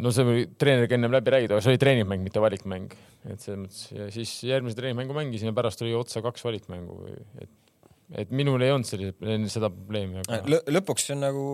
[0.00, 2.94] no see oli treeneriga ennem läbi räägitud, aga see oli treeningmäng, mitte valikmäng,
[3.28, 6.96] et selles mõttes ja siis järgmise treeningmängu mängisin ja pärast tuli otsa kaks valikmängu,
[7.42, 7.52] et,
[8.12, 11.46] et minul ei olnud sellist, seda probleemi, aga lõpuks see on nagu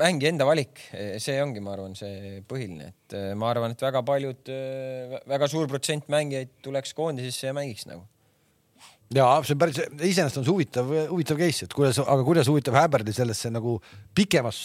[0.00, 0.80] mängija enda valik,
[1.22, 4.50] see ongi, ma arvan, see põhiline, et eh, ma arvan, et väga paljud,
[5.28, 8.06] väga suur protsent mängijaid tuleks koondisesse ja mängiks nagu.
[9.12, 12.78] ja see on päris, iseenesest on see huvitav, huvitav case, et kuidas, aga kuidas huvitav
[12.80, 13.76] Häberli sellesse nagu
[14.16, 14.62] pikemas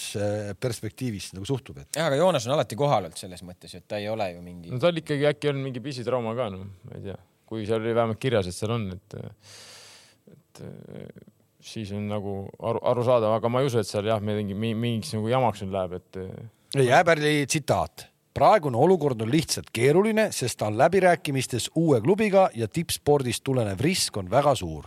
[0.64, 4.00] perspektiivis nagu suhtub, et jah, aga Joonas on alati kohal olnud selles mõttes, et ta
[4.00, 7.10] ei ole ju mingi no tal ikkagi äkki on mingi pisitrauma ka, noh, ma ei
[7.10, 9.20] tea, kui seal oli vähemalt kirjas, et seal on, et,
[10.58, 11.08] et eh,
[11.64, 15.32] siis on nagu aru, arusaadav, aga ma ei usu, et seal jah, mingi, mingiks nagu
[15.32, 16.36] jamaks nüüd läheb, et eh,
[16.76, 18.08] ei, Häberli tsitaat.
[18.38, 24.18] praegune olukord on lihtsalt keeruline, sest ta on läbirääkimistes uue klubiga ja tippspordist tulenev risk
[24.18, 24.86] on väga suur.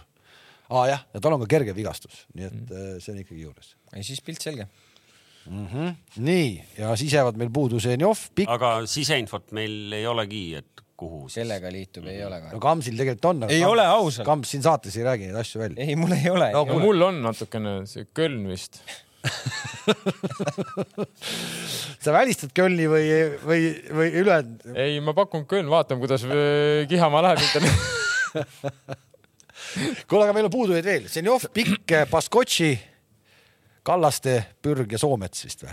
[0.71, 3.01] aa ah, jah, ja tal on ka kerge vigastus, nii et mm.
[3.03, 4.66] see on ikkagi juures ei siis pilt selge.
[5.51, 5.66] mm.
[5.66, 5.95] -hmm.
[6.16, 11.21] nii, ja siis jäävad meil puudu Zenjov, Pikk, aga siseinfot meil ei olegi, et kuhu
[11.27, 11.41] siis.
[11.41, 12.61] kellega liitub, ei ole ka no.
[12.63, 13.39] Kamsil tegelikult on.
[13.51, 14.27] ei ole ausalt.
[14.29, 15.79] Kamps siin saates ei räägi neid asju välja.
[15.85, 18.75] ei, mul ei ole No no, mul on natukene see Köln vist.
[22.05, 23.07] sa välistad Kölni või,
[23.45, 23.61] või,
[23.93, 24.59] või ülejäänud?
[24.75, 26.31] ei, ma pakun Köln, vaatame, kuidas eh,
[26.89, 27.41] kihama läheb
[30.09, 32.71] kuule, aga meil on puudujaid veel, Zenjov, Pikk, Baskotši,
[33.87, 34.35] Kallaste,
[34.65, 35.73] Pürg ja Soomets vist või?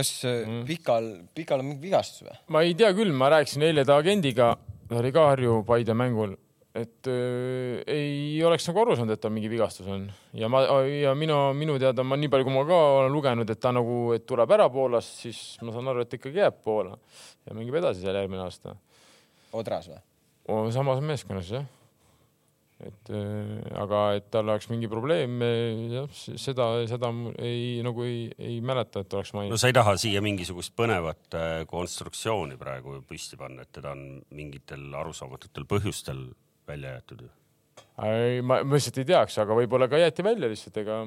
[0.00, 0.60] Kas mm.
[0.68, 2.36] pikal, pikal on mingi vigastus või?
[2.54, 4.54] ma ei tea küll, ma rääkisin eile ta agendiga,
[4.88, 6.34] ta oli ka Harju Paide mängul,
[6.76, 11.14] et äh, ei oleks nagu aru saanud, et tal mingi vigastus on ja ma ja
[11.18, 14.26] minu, minu teada ma nii palju, kui ma ka olen lugenud, et ta nagu, et
[14.28, 16.96] tuleb ära Poolast, siis ma saan aru, et ikkagi jääb Poola
[17.46, 18.76] ja mängib edasi seal järgmine aasta.
[19.56, 20.00] Odras või?
[20.74, 21.66] samas meeskonnas jah.
[22.86, 25.40] Et äh, aga et tal oleks mingi probleem,
[25.92, 29.60] jah, seda, seda ei nagu ei, ei mäleta, et oleks no maininud.
[29.60, 34.88] sa ei taha siia mingisugust põnevat äh, konstruktsiooni praegu püsti panna, et teda on mingitel
[35.02, 36.24] arusaamatutel põhjustel
[36.70, 37.30] välja jäetud ju?
[38.06, 41.00] ei, ma, ma lihtsalt ei teaks, aga võib-olla ka jäeti välja lihtsalt, ega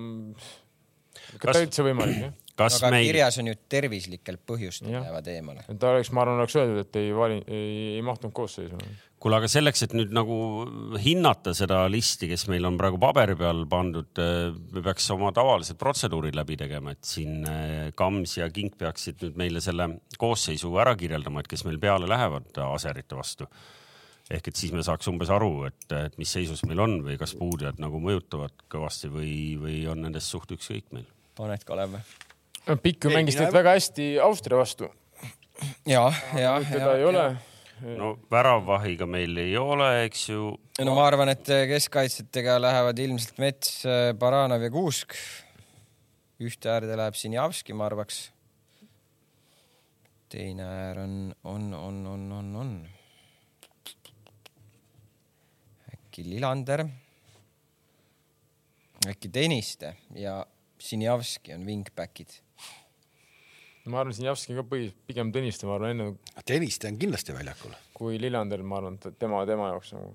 [1.39, 1.57] kas...
[1.57, 2.39] täitsa võimalik jah.
[2.59, 5.65] kas aga meil, kirjas on ju tervislikel põhjustel jäävad eemale.
[5.65, 8.77] et ta oleks, ma arvan, oleks öeldud, et ei vali, ei, ei mahtunud koosseisu.
[9.23, 10.37] kuule, aga selleks, et nüüd nagu
[10.99, 16.35] hinnata seda listi, kes meil on praegu paberi peal pandud, me peaks oma tavalised protseduurid
[16.35, 19.87] läbi tegema, et siin äh, Kams ja Kink peaksid nüüd meile selle
[20.19, 23.47] koosseisu ära kirjeldama, et kes meil peale lähevad aserite vastu
[24.31, 27.35] ehk et siis me saaks umbes aru, et, et mis seisus meil on või kas
[27.37, 31.07] puudujad nagu mõjutavad kõvasti või, või on nendest suht ükskõik meil.
[31.37, 32.03] paned Kalev või?
[32.79, 34.87] Pikk ju Ei, mängis tegelikult väga hästi Austria vastu,
[35.89, 36.05] ja,
[36.39, 37.25] ja, teda ei ole.
[37.83, 40.51] No väravahiga meil ei ole, eks ju.
[40.85, 43.81] no ma arvan, et keskkaitsjatega lähevad ilmselt Mets,
[44.19, 45.17] Baranov ja Kuusk.
[46.43, 48.25] ühte äärde läheb Sinjavski, ma arvaks.
[50.29, 52.73] teine äär on, on, on, on, on, on.
[55.93, 56.87] äkki Lillander.
[59.09, 60.45] äkki Tõniste ja
[60.79, 62.39] Sinjavski on wingback'id.
[63.91, 67.73] Ma arvan, Sinjavski ka põhi, pigem Tõniste, ma arvan, enne Tõniste on kindlasti väljakul.
[67.97, 70.13] kui Lillander, ma arvan, et tema, tema jaoks nagu.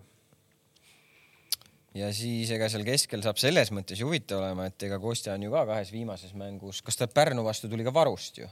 [1.98, 5.46] ja siis ega seal keskel saab selles mõttes ju huvitav olema, et ega Kostja on
[5.46, 8.48] ju ka kahes viimases mängus, kas ta Pärnu vastu tuli ka varust ju?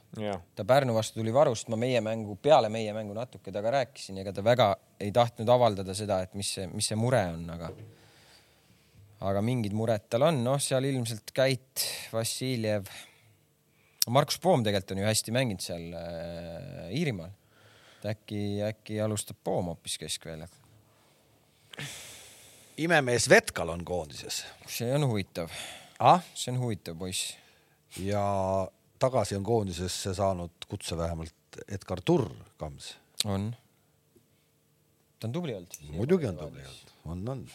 [0.54, 4.32] ta Pärnu vastu tuli varust, ma meie mängu, peale meie mängu natuke temaga rääkisin, ega
[4.36, 7.72] ta väga ei tahtnud avaldada seda, et mis see, mis see mure on, aga
[9.24, 12.90] aga mingid mured tal on, noh, seal ilmselt Käit, Vassiljev.
[14.10, 17.32] Markus Poom tegelikult on ju hästi mänginud seal äh, Iirimaal.
[18.06, 20.52] äkki, äkki alustab Poom hoopis keskväljal.
[22.78, 25.50] imemees Vetkal on koondises see on huvitav,
[25.98, 26.22] ah?.
[26.34, 27.34] see on huvitav poiss.
[27.98, 28.22] ja
[28.98, 31.34] tagasi on koondisesse saanud kutse vähemalt
[31.68, 32.94] Edgar Turr, Kams.
[33.24, 33.54] on.
[35.18, 35.78] ta on tubli olnud.
[35.90, 37.46] muidugi on tubli olnud, on, on.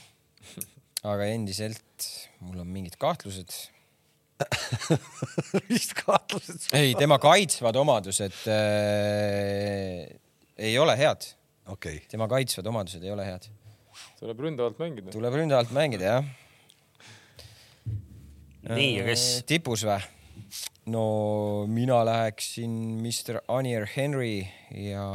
[1.04, 3.72] aga endiselt mul on mingid kahtlused.
[5.72, 6.70] vist kahtlused.
[6.78, 10.06] ei, tema kaitsvad omadused äh,
[10.58, 11.28] ei ole head,
[11.68, 13.50] okei okay., tema kaitsvad omadused ei ole head.
[14.22, 15.14] tuleb ründavalt mängida.
[15.14, 16.24] tuleb ründavalt mängida, jah.
[18.72, 20.02] nii, ja kes, tipus või?
[20.90, 22.72] No mina läheksin
[23.02, 25.06] Mr Anier Henry ja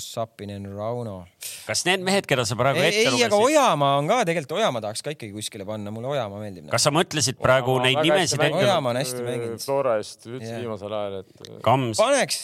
[0.00, 1.26] Sapinen Rauno.
[1.66, 4.56] kas need mehed, keda sa praegu ei, ette ei, aga lugesid, Ojamaa on ka tegelikult,
[4.56, 6.70] Ojamaa tahaks ka ikkagi kuskile panna, mulle Ojamaa meeldib.
[6.72, 8.62] kas sa mõtlesid praegu neid nimesid ette?
[8.62, 9.64] Ojamaa on hästi mänginud.
[9.66, 10.62] Flora eest üldse Jah.
[10.64, 11.60] viimasel ajal, et äh,
[12.00, 12.40] paneks,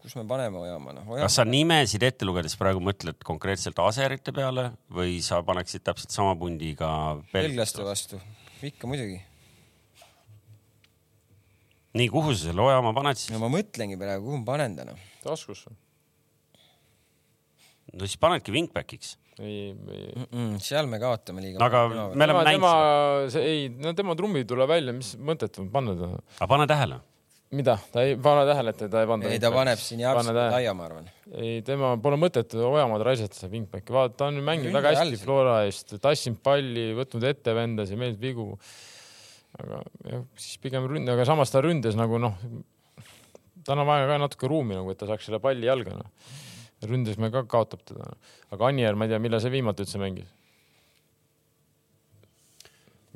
[0.00, 1.14] kus me paneme Ojamaa, noh.
[1.20, 6.32] kas sa nimesid ette lugedes praegu mõtled konkreetselt aserite peale või sa paneksid täpselt sama
[6.40, 6.88] pundiga
[7.36, 8.24] belglaste vastu,
[8.64, 9.20] ikka muidugi.
[11.96, 13.42] nii, kuhu sa selle Ojamaa paned siis no?
[13.42, 15.06] ma mõtlengi praegu, kuhu ma panen noh.
[15.24, 15.72] taskusse.
[17.94, 19.16] no siis panedki wingback'iks.
[19.40, 20.06] ei, ei.
[20.28, 21.60] Mm, seal me kaotame liiga.
[21.64, 25.14] aga me oleme tema, tema näinud, see ei, no tema trummi ei tule välja, mis
[25.18, 26.14] mõtet on panna ta?
[26.38, 27.00] aga pane tähele,
[27.56, 29.30] mida, ta ei pane tähele, et ta ei panda.
[29.30, 30.48] ei, ta paneb siin tähele.
[30.56, 31.08] taia, ma arvan.
[31.32, 35.24] ei, tema pole mõtet Ojamaad raisata seda wingbacki, vaata, ta on mänginud väga hästi seal.
[35.24, 38.50] Flora eest, tassinud palli, võtnud ette vendasid, meeldib vigu.
[39.62, 42.36] Aga jah, siis pigem ründ-, aga samas ta ründes nagu noh,
[43.66, 46.32] tal on vaja ka natuke ruumi nagu, et ta saaks selle palli jalga noh.
[46.86, 48.12] ründes me ka kaotab teda.
[48.52, 50.32] aga Anier, ma ei tea, millal see viimati üldse mängis?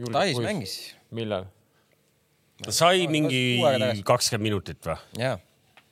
[0.01, 0.39] Tais.
[0.41, 0.77] mängis,
[1.13, 1.51] millal?
[2.65, 4.97] ta sai mingi kakskümmend minutit või?
[5.21, 5.37] jaa.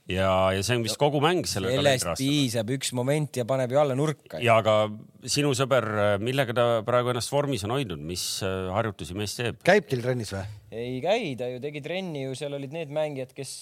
[0.08, 3.80] ja, ja see on vist kogu mäng selle sellest piisab üks moment ja paneb ju
[3.82, 4.40] alla nurka.
[4.42, 4.88] ja aga
[5.28, 5.88] sinu sõber,
[6.22, 9.60] millega ta praegu ennast vormis on hoidnud, mis äh, harjutusi mees teeb?
[9.66, 10.46] käib teil trennis või?
[10.68, 13.52] Ei käi, ta ju tegi trenni ju, seal olid need mängijad, kes,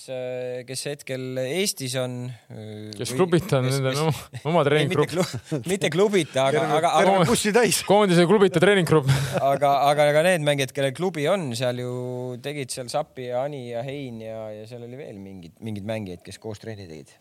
[0.67, 2.17] kes hetkel Eestis on.
[2.97, 4.09] kes klubita on nende no,
[4.51, 5.37] oma treeninggrupp,
[5.71, 7.83] mitte, klubita, aga, aga, aga bussi täis.
[7.91, 9.11] koondise klubita treeninggrupp.
[9.39, 11.93] aga, aga ka need mängijad, kellel klubi on, seal ju
[12.43, 16.25] tegid seal Sapi ja Ani ja Hein ja, ja seal oli veel mingid, mingid mängijad,
[16.27, 17.15] kes koos trenni tegid.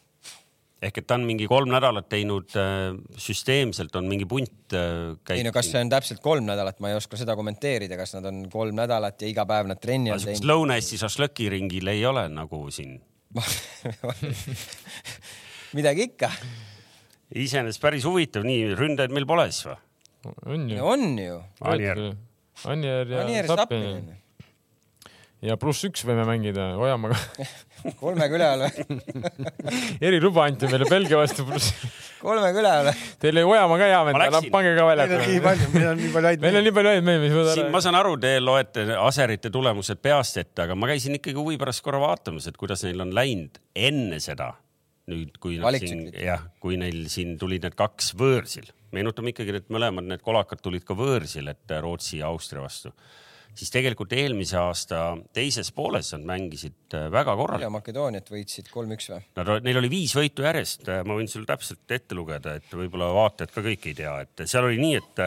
[0.85, 5.45] Ehk et ta on mingi kolm nädalat teinud äh, süsteemselt, on mingi punt äh, ei
[5.45, 8.43] no kas see on täpselt kolm nädalat, ma ei oska seda kommenteerida, kas nad on
[8.53, 10.47] kolm nädalat ja iga päev nad trenni on teinud.
[10.51, 12.99] Lõuna-Eesti šašlõki ringil ei ole nagu siin.
[15.77, 16.29] midagi ikka,
[17.35, 19.81] iseenesest päris huvitav, nii ründajaid meil pole siis või?
[20.45, 20.85] on ju.
[20.85, 21.41] on ju.
[21.61, 21.99] Anier,
[22.65, 23.11] Anier
[23.45, 24.24] ja Sapinen.
[25.45, 27.17] Ja pluss üks võime mängida Ojamaaga.
[28.01, 28.99] kolmega üle all või?
[30.07, 31.73] eriluba anti meile Belgia vastu, pluss
[32.21, 33.09] kolmega üle all või?
[33.21, 35.41] teil oli Ojamaa ka hea Ma vend, pange ka meil on nii väljakule.
[35.45, 37.51] palju, meil on nii palju häid meil on nii palju häid mehi, mis siin ma
[37.51, 37.85] võtavad.
[37.85, 42.01] saan aru, te loete aserite tulemused peast ette, aga ma käisin ikkagi huvi pärast korra
[42.01, 44.53] vaatamas, et kuidas neil on läinud enne seda.
[45.11, 49.69] nüüd, kui nad siin, jah, kui neil siin tulid need kaks võõrsil, meenutame ikkagi, et
[49.73, 52.89] mõlemad need kolakad tulid ka võõrsil, et Rootsi ja Austria vastu,
[53.55, 55.01] siis tegelikult eelmise aasta
[55.35, 57.77] teises pooles nad mängisid äh, väga korralikult.
[57.79, 59.21] Makedooniat võitsid kolm-üks või?
[59.39, 63.53] Nad, neil oli viis võitu järjest, ma võin sulle täpselt ette lugeda, et võib-olla vaatajad
[63.55, 65.23] ka kõik ei tea, et seal oli nii, et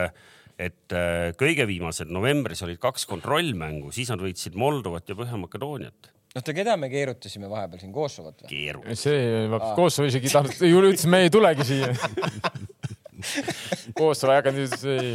[0.59, 6.11] et äh, kõige viimased novembris olid kaks kontrollmängu, siis nad võitsid Moldovat ja Põhja-Makedooniat.
[6.35, 8.97] oota, keda me keerutasime vahepeal siin, Kosovot või?
[8.99, 9.45] see,
[9.79, 11.93] Kosovo isegi ei tahtnud, ütles, me ei tulegi siia.
[13.99, 15.14] Kosovo ei hakanud, ei.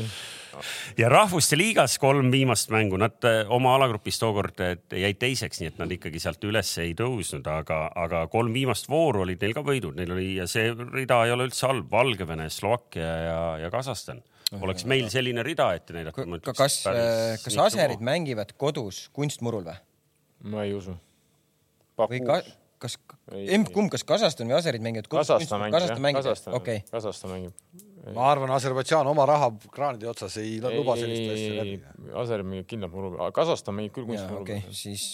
[0.97, 5.71] Ja Rahvuste Liigas kolm viimast mängu, nad äh, oma alagrupis tookord äh, jäid teiseks, nii
[5.71, 9.65] et nad ikkagi sealt üles ei tõusnud, aga, aga kolm viimast vooru olid neil ka
[9.65, 14.23] võidud, neil oli ja see rida ei ole üldse halb, Valgevene, Slovakkia ja, ja Kasahstan.
[14.61, 16.25] oleks meil selline rida ette näidata.
[16.53, 16.81] kas,
[17.45, 19.79] kas aserid mängivad kodus kunstmurul või?
[20.53, 20.95] ma ei usu.
[21.97, 22.41] või ka,
[22.83, 22.99] kas,
[23.31, 25.79] emb-kumb, kas Kasahstan või aserid mängivad kodus Kasahstan mängib
[26.21, 27.91] Kasahstan jah, Kasahstan mängib.
[28.11, 31.77] Ma arvan, Aserbaidžaan oma raha kraanide otsas ei luba sellist asja läbi.
[32.23, 35.05] Aser mängib kindlalt muru Kasahstan mängib küll kunstmuru okei peal, siis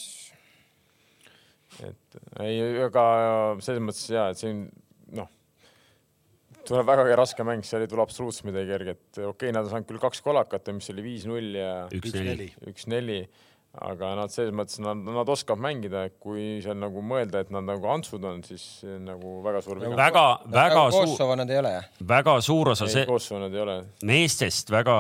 [1.86, 3.04] et ei, aga
[3.64, 4.64] selles mõttes ja, et siin
[5.16, 5.30] noh,
[6.68, 9.90] tuleb väga raske mäng, seal ei tule absoluutselt midagi kerget, okei okay,, nad on saanud
[9.90, 12.50] küll kaks kolakat, mis oli viis-null ja üks-neli.
[12.72, 13.20] üks-neli,
[13.78, 17.86] aga nad selles mõttes, nad, nad oskavad mängida, kui seal nagu mõelda, et nad nagu
[17.94, 18.64] antsud on, siis
[19.06, 19.94] nagu väga suur viga.
[20.00, 21.86] väga, väga suur, Kosovo nad ei ole jah?
[22.10, 23.76] väga suur osa ei, see Kosovo nad ei ole.
[24.10, 24.98] meestest väga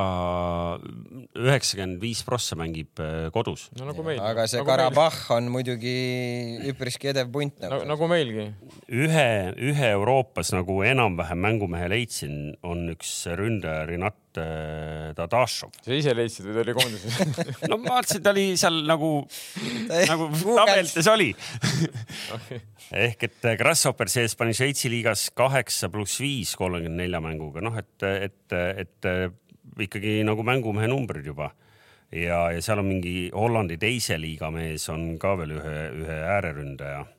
[1.33, 3.67] üheksakümmend viis prossa mängib äh, kodus.
[3.79, 4.21] no nagu meil.
[4.21, 5.97] aga see nagu Karabahh on muidugi
[6.69, 7.89] üpriski edev punt nagu nagu,.
[7.95, 8.47] nagu meilgi.
[8.85, 15.73] ühe, ühe Euroopas nagu enam-vähem mängumehe leidsin, on üks ründaja Rinat äh, Dadašov.
[15.81, 17.17] sa ise leidsid või ta oli koondises?
[17.71, 19.11] no ma vaatasin, ta oli seal nagu,
[20.11, 21.29] nagu tabelites oli.
[23.05, 27.77] ehk et äh, Grasshopper sees pani Šveitsi liigas kaheksa pluss viis kolmekümne nelja mänguga, noh
[27.79, 29.09] et, et, et
[29.85, 31.51] ikkagi nagu mängumehe numbrid juba.
[32.11, 37.03] ja, ja seal on mingi Hollandi teise liiga mees on ka veel ühe, ühe ääreründaja
[37.03, 37.18] äh,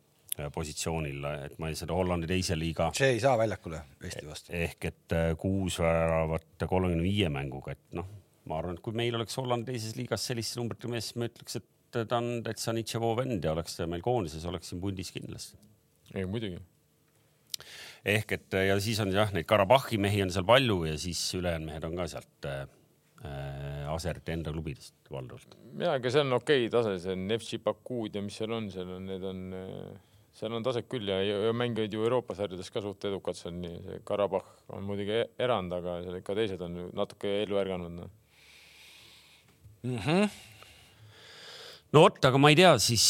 [0.55, 4.55] positsioonil, et ma ei seda Hollandi teise liiga see ei saa väljakule Eesti vastu.
[4.57, 8.09] ehk et äh, kuus väravat kolmekümne viie mänguga, et noh,
[8.49, 11.61] ma arvan, et kui meil oleks Hollandi teises liigas selliste numbrite mees, siis ma ütleks,
[11.61, 15.59] et ta on täitsa Nitševo vend ja oleks meil koondises, oleks siin pundis kindlasti.
[16.15, 16.61] ei muidugi.
[18.05, 21.73] ehk et ja siis on jah, neid Karabahhi mehi on seal palju ja siis ülejäänud
[21.73, 22.63] mehed on ka sealt äh,
[23.25, 25.59] äh, Aserti enda klubidest valdavalt.
[25.79, 29.11] ja, aga see on okei tase, see Neftši Bakuud ja mis seal on, seal on,
[29.11, 29.45] need on,
[30.41, 33.61] seal on taset küll ja, ja, mängivad ju Euroopa sarjades ka suht edukad, see on
[33.65, 37.93] nii, see Karabahh on muidugi e- erand, aga seal ikka teised on natuke ellu ärganud
[37.99, 38.11] no..
[41.93, 43.07] no vot, aga ma ei tea siis,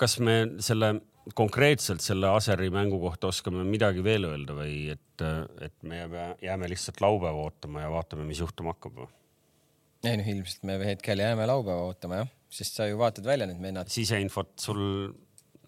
[0.00, 0.94] kas me selle
[1.38, 5.24] konkreetselt selle Aseri mängu kohta oskame midagi veel öelda või et,
[5.62, 9.04] et me jääme, jääme lihtsalt laupäeva ootama ja vaatame, mis juhtuma hakkab.
[10.02, 13.62] ei noh, ilmselt me hetkel jääme laupäeva ootama jah, sest sa ju vaatad välja need
[13.62, 13.92] vennad.
[13.92, 14.82] siseinfot sul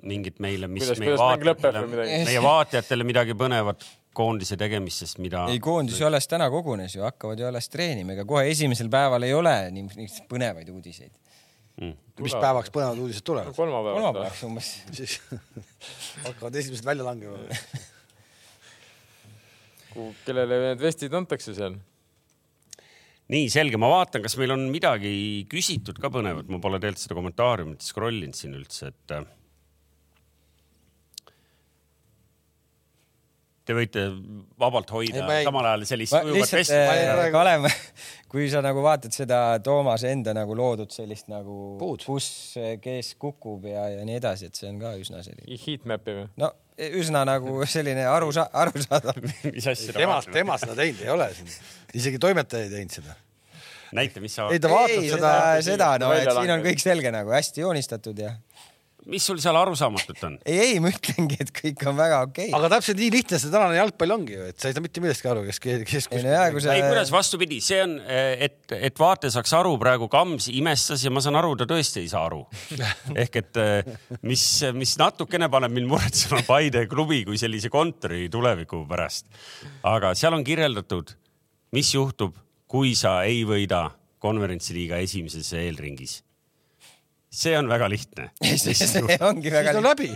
[0.04, 2.16] mingit meile, mis Kuidas- meie kuidas vaatajatele, midagi?
[2.28, 5.46] meie vaatajatele midagi põnevat koondise tegemistest, mida.
[5.50, 9.22] ei, koondis ju alles täna kogunes ju, hakkavad ju alles treenima, ega kohe esimesel päeval
[9.26, 11.14] ei ole nii niisuguseid põnevaid uudiseid.
[11.80, 11.94] mm..
[12.22, 13.56] mis päevaks põnevad uudised tulevad?
[13.56, 14.68] kolmapäevaks umbes.
[14.98, 15.12] siis
[16.28, 17.36] hakkavad esimesed välja langema.
[20.26, 21.74] kellele need vestid antakse seal?
[23.32, 25.14] nii selge, ma vaatan, kas meil on midagi
[25.50, 29.16] küsitud ka põnevat, ma pole tegelikult seda kommentaariumit scroll inud siin üldse, et.
[33.64, 34.02] Te võite
[34.60, 36.72] vabalt hoida Ei, ei- samal ajal sellist ujuvat vestlust.
[36.76, 37.64] äh,, Kalev,
[38.34, 42.26] kui sa nagu vaatad seda Toomase enda nagu loodud sellist nagu kus
[42.84, 46.26] kes kukub ja, ja nii edasi, et see on ka üsna selline, Heatmapi või?
[46.42, 46.52] no
[47.00, 49.22] üsna nagu selline arusa-, arusaadav.
[49.48, 50.36] mis asja ta tema, vaatab?
[50.36, 51.52] tema seda teinud ei ole siin,
[52.02, 53.16] isegi toimetaja ei teinud seda.
[53.96, 56.82] näita, mis sa ei, ta vaatab ei, seda seda, seda, no et siin on kõik
[56.84, 58.34] selge nagu hästi joonistatud ja
[59.10, 60.36] mis sul seal arusaamatut on?
[60.46, 62.56] ei, ei, ma ütlengi, et kõik on väga okei okay..
[62.58, 65.30] aga täpselt nii lihtne see tänane jalgpall ongi ju, et sa ei saa mitte millestki
[65.30, 69.00] aru, kes, kes ei no jaa, kui sa ei, kuidas vastupidi, see on, et, et
[69.00, 72.42] vaataja saaks aru, praegu Kams imestas ja ma saan aru, ta tõesti ei saa aru.
[73.24, 73.92] ehk et eh,
[74.26, 74.46] mis,
[74.76, 79.28] mis natukene paneb mind muretsema Paide klubi kui sellise kontori tuleviku pärast.
[79.84, 81.12] aga seal on kirjeldatud,
[81.76, 82.36] mis juhtub,
[82.70, 83.90] kui sa ei võida
[84.24, 86.22] konverentsiliiga esimeses eelringis.
[87.34, 88.28] See on väga lihtne.
[88.62, 90.10] see, see ongi väga on läbi.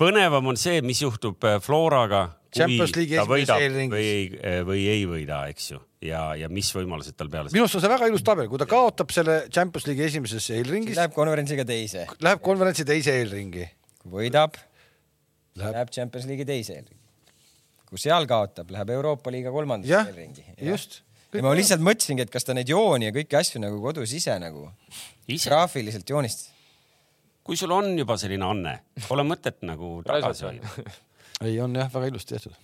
[0.00, 4.24] põnevam on see, mis juhtub äh, Floraga, kui ta võidab või ei,
[4.66, 7.92] või ei võida, eks ju, ja, ja mis võimalused tal peale minu arust on see
[7.92, 12.42] väga ilus tabel, kui ta kaotab selle Champions League'i esimeses eelringis, Läheb konverentsiga teise, läheb
[12.44, 13.68] konverentsi teise eelringi.
[14.02, 14.58] kui võidab,
[15.60, 16.98] Läheb- läheb Champions League'i teise eelringi.
[17.90, 20.44] kui seal kaotab, läheb Euroopa liiga kolmandasse eelringi.
[20.66, 21.02] just.
[21.34, 24.34] Ja ma lihtsalt mõtlesingi, et kas ta neid jooni ja kõiki asju nagu kodus ise
[24.42, 24.66] nagu
[25.30, 26.50] ise, graafiliselt joonistas.
[27.46, 28.74] kui sul on juba selline anne,
[29.06, 30.74] pole mõtet nagu tagasi hoida.
[31.44, 32.58] ei, on jah, väga ilusti tehtud.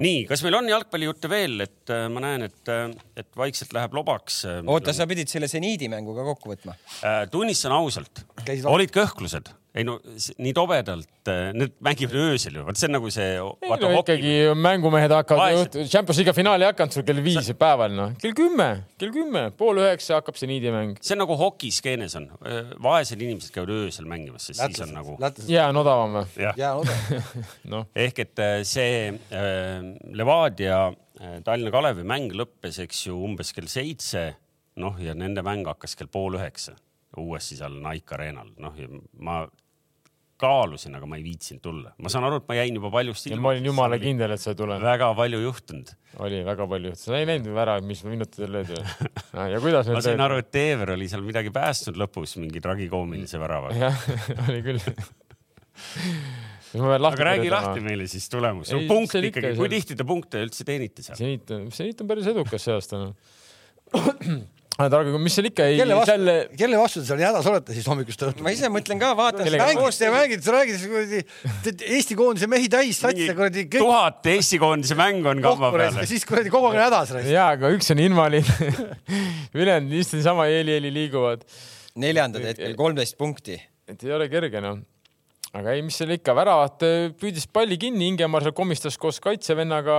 [0.00, 2.72] nii, kas meil on jalgpallijutte veel, et äh, ma näen, et,
[3.16, 4.42] et vaikselt läheb lobaks.
[4.64, 6.76] oota, sa pidid selle seniidi mängu ka kokku võtma?
[7.00, 8.24] Äh, tunnistan ausalt
[8.68, 9.98] olid kõhklused, ei no
[10.40, 11.08] nii tobedalt,
[11.56, 13.34] need mängivad öösel ju, vot see on nagu see.
[13.36, 18.14] ei no ikkagi mängumehed hakkavad, Champions League'i finaali ei hakanud sul kell viis päeval noh,
[18.22, 18.68] kell kümme,
[19.00, 20.96] kell kümme, pool üheksa hakkab see niidimäng.
[21.04, 22.30] see on nagu hokiskeenes on,
[22.82, 26.46] vaesed inimesed käivad öösel mängimas, sest siis on nagu lätlased, jää on odavam või?
[26.46, 27.28] jää on odav.
[27.72, 29.84] noh, ehk et äh, see äh,
[30.16, 30.80] Levadia
[31.20, 34.28] äh, Tallinna Kalevi mäng lõppes, eks ju, umbes kell seitse,
[34.82, 36.76] noh ja nende mäng hakkas kell pool üheksa.
[37.16, 38.90] Uuesti seal Nike Arenal, noh ja
[39.24, 39.44] ma
[40.40, 43.38] kaalusin, aga ma ei viitsinud tulla, ma saan aru, et ma jäin juba paljust ja
[43.40, 44.78] ma olin jumala kindel, et sa ei tule.
[44.82, 45.92] väga palju juhtunud.
[46.26, 48.96] oli väga palju juhtus, sa ei näinud ära, mis minutitel löödi või?
[49.54, 53.78] ja kuidas ma sain aru, et Teever oli seal midagi päästnud lõpus mingi tragikoomilise väravaga.
[53.86, 54.04] jah,
[54.48, 54.82] oli küll.
[56.76, 60.66] aga räägi lahti meile siis tulemus Ei,, punkt see ikkagi, kui tihti te punkte üldse
[60.68, 61.16] teenite seal?
[61.16, 63.16] seniit on, seniit on päris edukas see aasta noh.
[64.76, 67.86] Targo, mis seal ikka ei, kelle vastu jälle, kelle vastu te seal hädas olete siis
[67.88, 68.44] hommikust õhtuni?
[68.44, 71.20] ma ise mõtlen ka, vaatan mängite ja mängite, sa räägid kuradi
[71.94, 76.04] Eesti koondise mehi täis satsi kuradi kõik tuhat Eesti koondise mängu on kamba ja.
[76.10, 78.52] siis kuradi kogu aeg on hädas jaa, aga üks on invaliid.
[79.56, 81.48] ülejäänud istuvad sama eeli-eeli liiguvad,
[82.02, 83.56] neljandad hetkel kolmteist punkti.
[83.88, 84.84] et ei ole kerge noh.
[85.56, 89.98] aga ei, mis seal ikka, väravat eh, püüdis palli kinni, Ingemar seal komistas koos kaitsevennaga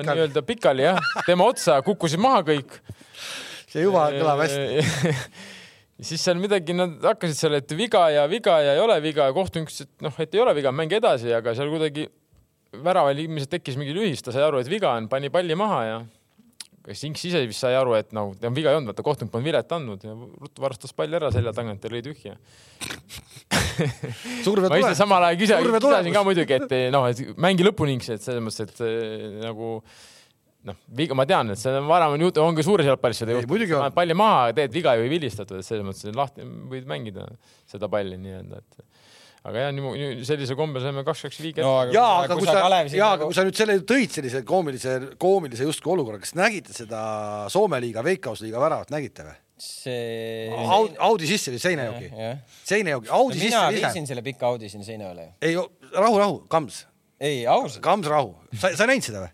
[0.00, 2.80] nii-öelda pikali jah, tema otsa kukkusid maha kõik.
[3.74, 5.14] See juba kõlab hästi.
[6.08, 9.36] siis seal midagi, nad hakkasid seal, et viga ja viga ja ei ole viga ja
[9.36, 12.08] kohtunik ütles, et noh, et ei ole viga, mängi edasi, aga seal kuidagi
[12.84, 16.04] väraval ilmselt tekkis mingi lühis, ta sai aru, et viga on, pani palli maha ja
[16.84, 19.32] kas Inks ise vist sai aru, et nagu ta on viga ei olnud, vaata kohtunik
[19.32, 22.34] polnud vilet andnud ja ruttu varastas palli ära selja tagant ja lõi tühja.
[24.44, 24.98] surve ma ise tuleb.
[24.98, 28.84] samal ajal Surve kisasin ka muidugi, et noh, et mängi lõpuni et selles mõttes, et
[28.84, 29.78] eh, nagu
[30.64, 33.34] noh, viga, ma tean, et see on varem on juhtu, on ka suures jalgpallis seda
[33.36, 33.82] Ei, muidugi on.
[33.82, 33.94] juhtunud.
[33.98, 37.26] palli maha, teed viga ju ei vilistatud, et selles mõttes lahti võid mängida
[37.68, 38.84] seda palli nii-öelda, et
[39.44, 41.80] aga jah, nii sellise kombe saime kaks-kaks viiget No, no,.
[41.84, 44.14] aga- ja aga kui sa, Kalev siin ja nagu- aga kui sa nüüd selle tõid
[44.16, 47.02] sellise koomilise, koomilise justkui olukorra, kas nägite seda
[47.52, 49.36] Soome liiga, Veikkausliiga väravat, nägite või?
[49.64, 50.48] see.
[50.50, 52.08] Audi, Audi sisse või Seinejoki?
[52.66, 54.10] Seinejoki, Audi mina sisse viisin ise.
[54.14, 55.54] selle pika Audi sinna seina üle ei,
[55.94, 56.80] rahu, rahu, Kams,
[57.20, 57.82] ei, ausalt.
[57.84, 58.32] Kams, rahu.
[58.56, 59.30] sa, sa ei näinud seda või?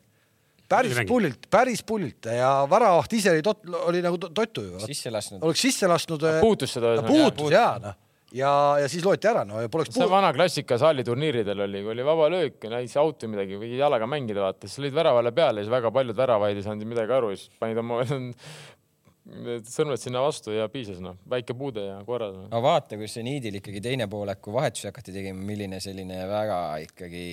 [0.70, 4.84] Päris pullilt, päris pullilt ja väravaht ise oli tot-, oli nagu to- totu ju.
[4.86, 5.42] sisse lasknud.
[5.42, 6.24] oleks sisse lasknud.
[6.40, 7.98] puutus seda puutus ja noh,
[8.36, 11.94] ja, ja siis loeti ära, no ja poleks see on vana klassika saaliturniiridel oli, kui
[11.94, 15.60] oli vaba löök ja näis või midagi või jalaga mängida, vaata, siis lõid väravale peale
[15.60, 18.02] ja siis väga paljud väravaid ei saanud midagi aru ja siis panid oma
[19.76, 22.48] sõrmed sinna vastu ja piisas noh, väike puude ja korras no..
[22.50, 26.60] aga vaata, kus see Niidil ikkagi teine poolek, kui vahetusi hakati tegema, milline selline väga
[26.86, 27.26] ikkagi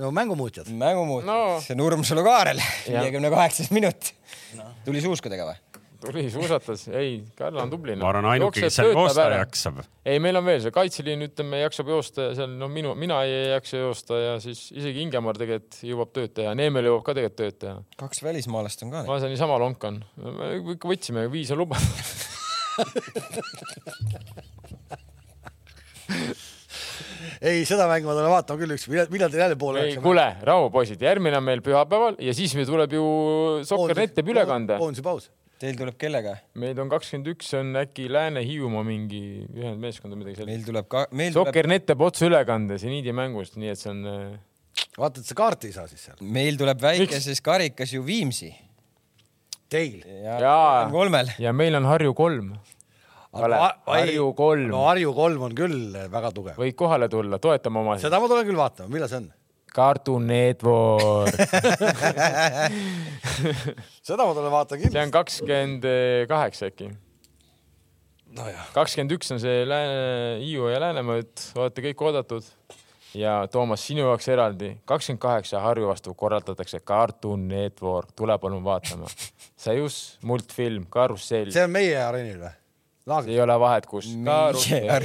[0.00, 0.68] no mängumuutjad.
[0.70, 1.38] mängumuutus No.
[1.58, 1.74] no..
[1.82, 3.02] Nurmsalu Kaarel, Jah.
[3.02, 4.12] viiekümne kaheksas minut
[4.58, 4.64] no..
[4.84, 5.56] tuli suuskudega või?
[6.04, 7.94] tuli suusatas, ei, Karl on tubli.
[7.96, 9.78] ma arvan, ainuke, kes seal joosta jaksab.
[10.04, 13.50] ei, meil on veel see kaitseliin, ütleme, jaksab joosta ja seal no minu, mina ei
[13.54, 17.56] jaksa joosta ja siis isegi Ingemar tegelikult jõuab tööd teha, Neemel jõuab ka tegelikult tööd
[17.64, 17.76] teha.
[18.04, 18.98] kaks välismaalast on ka.
[19.08, 19.94] ma saan niisama lonkan,
[20.74, 22.04] ikka võtsime, viis on lubatud.
[27.44, 30.70] ei, seda mängu ma tulen vaatama küll üks, millal, teil jälle poole ei, kuule, rahu,
[30.74, 33.04] poisid, järgmine on meil pühapäeval ja siis meil tuleb ju
[33.68, 34.78] Sokkernet teeb ülekande.
[34.80, 35.30] koondise paus.
[35.60, 36.34] Teil tuleb kellega?
[36.60, 39.22] meid on kakskümmend üks, on äkki Lääne-Hiiumaa mingi
[39.54, 40.50] ühendmeeskond või midagi sellist.
[40.50, 44.84] meil tuleb ka, meil tuleb, Sokkernet teeb otseülekande seniidi mängust, nii et see on äh,
[44.98, 46.20] vaata, et sa kaarti ei saa siis seal.
[46.24, 48.54] meil tuleb väikeses karikas ju Viimsi.
[49.74, 50.04] Teil.
[50.22, 50.88] Jaa.
[50.92, 51.32] kolmel.
[51.40, 52.54] ja meil on Harju kolm.
[53.34, 56.58] Harju kolm no Harju kolm on küll väga tugev.
[56.60, 58.06] võid kohale tulla, toetame omasid.
[58.06, 59.32] seda ma tulen küll vaatama, millal see on?
[59.74, 61.34] Cartoon Network,
[64.06, 65.02] seda ma tulen vaatama see kindlasti.
[65.02, 65.88] on kakskümmend
[66.30, 66.92] kaheksa äkki.
[68.76, 72.46] kakskümmend üks on see Lääne, Hiiu ja Läänemaa, et olete kõik oodatud.
[73.18, 79.10] ja Toomas, sinu jaoks eraldi, kakskümmend kaheksa Harju vastu korraldatakse Cartoon Network, tule palun vaatama.
[79.58, 82.60] Sajus multfilm Karussell, see on meie areenil või?
[83.06, 83.34] laagris?
[83.34, 84.10] ei ole vahet, kus.
[84.18, 84.90] Meie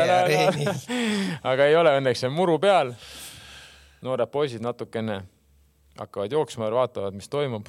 [0.00, 0.72] areenil.
[1.52, 2.94] aga ei ole õnneks, see on muru peal.
[4.04, 5.22] noored poisid natukene
[5.98, 7.68] hakkavad jooksma ja vaatavad, mis toimub,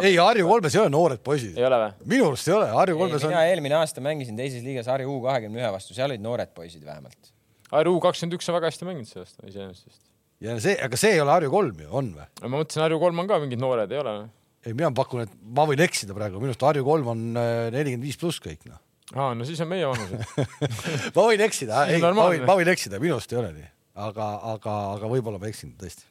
[0.00, 1.64] ei, Harju kolmes ei ole noored poisid ei.
[1.66, 2.10] ole või?
[2.12, 5.18] minu arust ei ole, Harju kolmes on mina, eelmine aasta mängisin teises liigas Harju U
[5.24, 7.32] kahekümne ühe vastu, seal olid noored poisid vähemalt.
[7.72, 10.02] Harju kakskümmend üks on väga hästi mänginud see aasta iseenesest.
[10.46, 12.28] ja see, aga see ei ole Harju kolm ju, on või?
[12.44, 14.28] ma mõtlesin, Harju kolm on ka mingid noored, ei ole või?
[14.66, 18.08] ei, mina pakun, et ma võin eksida praegu, minu arust Harju kolm on äh, nelikümmend
[18.08, 18.80] viis pluss kõik noh.
[19.14, 20.20] aa, no siis on meie vanused.
[21.16, 23.70] ma võin eksida, ei, ma võin, ma võin eksida, minu arust ei ole nii,
[24.08, 26.04] aga, aga, aga võib-olla ma eksin tõesti.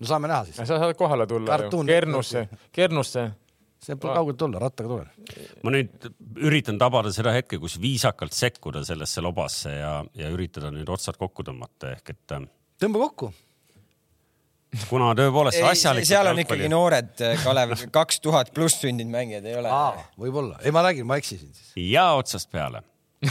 [0.00, 2.44] no saame näha siis, sa saad kohale tulla ju Cartoon, Kernusse,
[2.74, 3.28] Kernusse.
[3.84, 5.38] see pole kaugelt olla, rattaga tulen.
[5.62, 6.10] ma nüüd
[6.42, 11.46] üritan tabada seda hetke, kus viisakalt sekkuda sellesse lobasse ja, ja üritada nüüd otsad kokku
[11.46, 12.50] tõmmata, ehk et äh,
[12.82, 13.30] tõmba kokku.
[14.88, 17.12] Kuna tõepoolest asjalikult seal on ikkagi noored,
[17.44, 19.76] Kalev, kaks tuhat pluss sündinud mängijad ei ole.
[20.20, 21.70] võib-olla, ei ma räägin, ma eksisin siis.
[21.78, 22.82] ja otsast peale.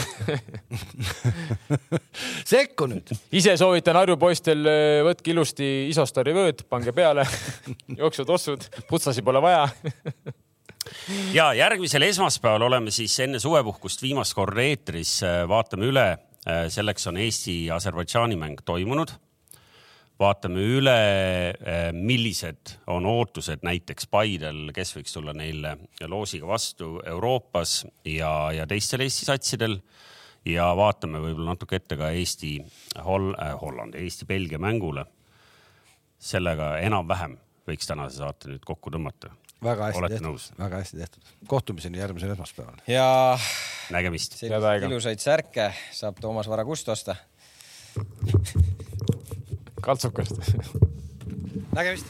[2.53, 3.11] sekku nüüd.
[3.35, 4.61] ise soovitan Harju poistel,
[5.07, 7.23] võtke ilusti Isostori vööd, pange peale,
[8.01, 9.65] jooksutossud, putsasi pole vaja.
[11.37, 15.11] ja järgmisel esmaspäeval oleme siis enne suvepuhkust viimast korda eetris,
[15.49, 16.07] vaatame üle.
[16.43, 19.09] selleks on Eesti-Aserbaidžaani mäng toimunud.
[20.19, 20.97] Vaatame üle,
[21.97, 25.75] millised on ootused näiteks Paidel, kes võiks tulla neile
[26.07, 29.79] loosiga vastu Euroopas ja, ja teistel Eesti satsidel
[30.49, 32.57] ja vaatame võib-olla natuke ette ka Eesti
[33.03, 35.05] Hol- äh,, Hollandi, Eesti-Belgia mängule.
[36.23, 37.33] sellega enam-vähem
[37.67, 39.33] võiks tänase saate nüüd kokku tõmmata.
[39.63, 41.23] väga hästi Olete tehtud väga hästi tehtud.
[41.47, 42.75] kohtumiseni järgmisel esmaspäeval.
[42.87, 43.39] ja
[43.89, 44.43] nägemist.
[44.43, 47.15] Ilusaid särke saab Toomas Vara kust osta
[49.83, 50.31] kaltsukast.
[51.75, 52.05] nägemist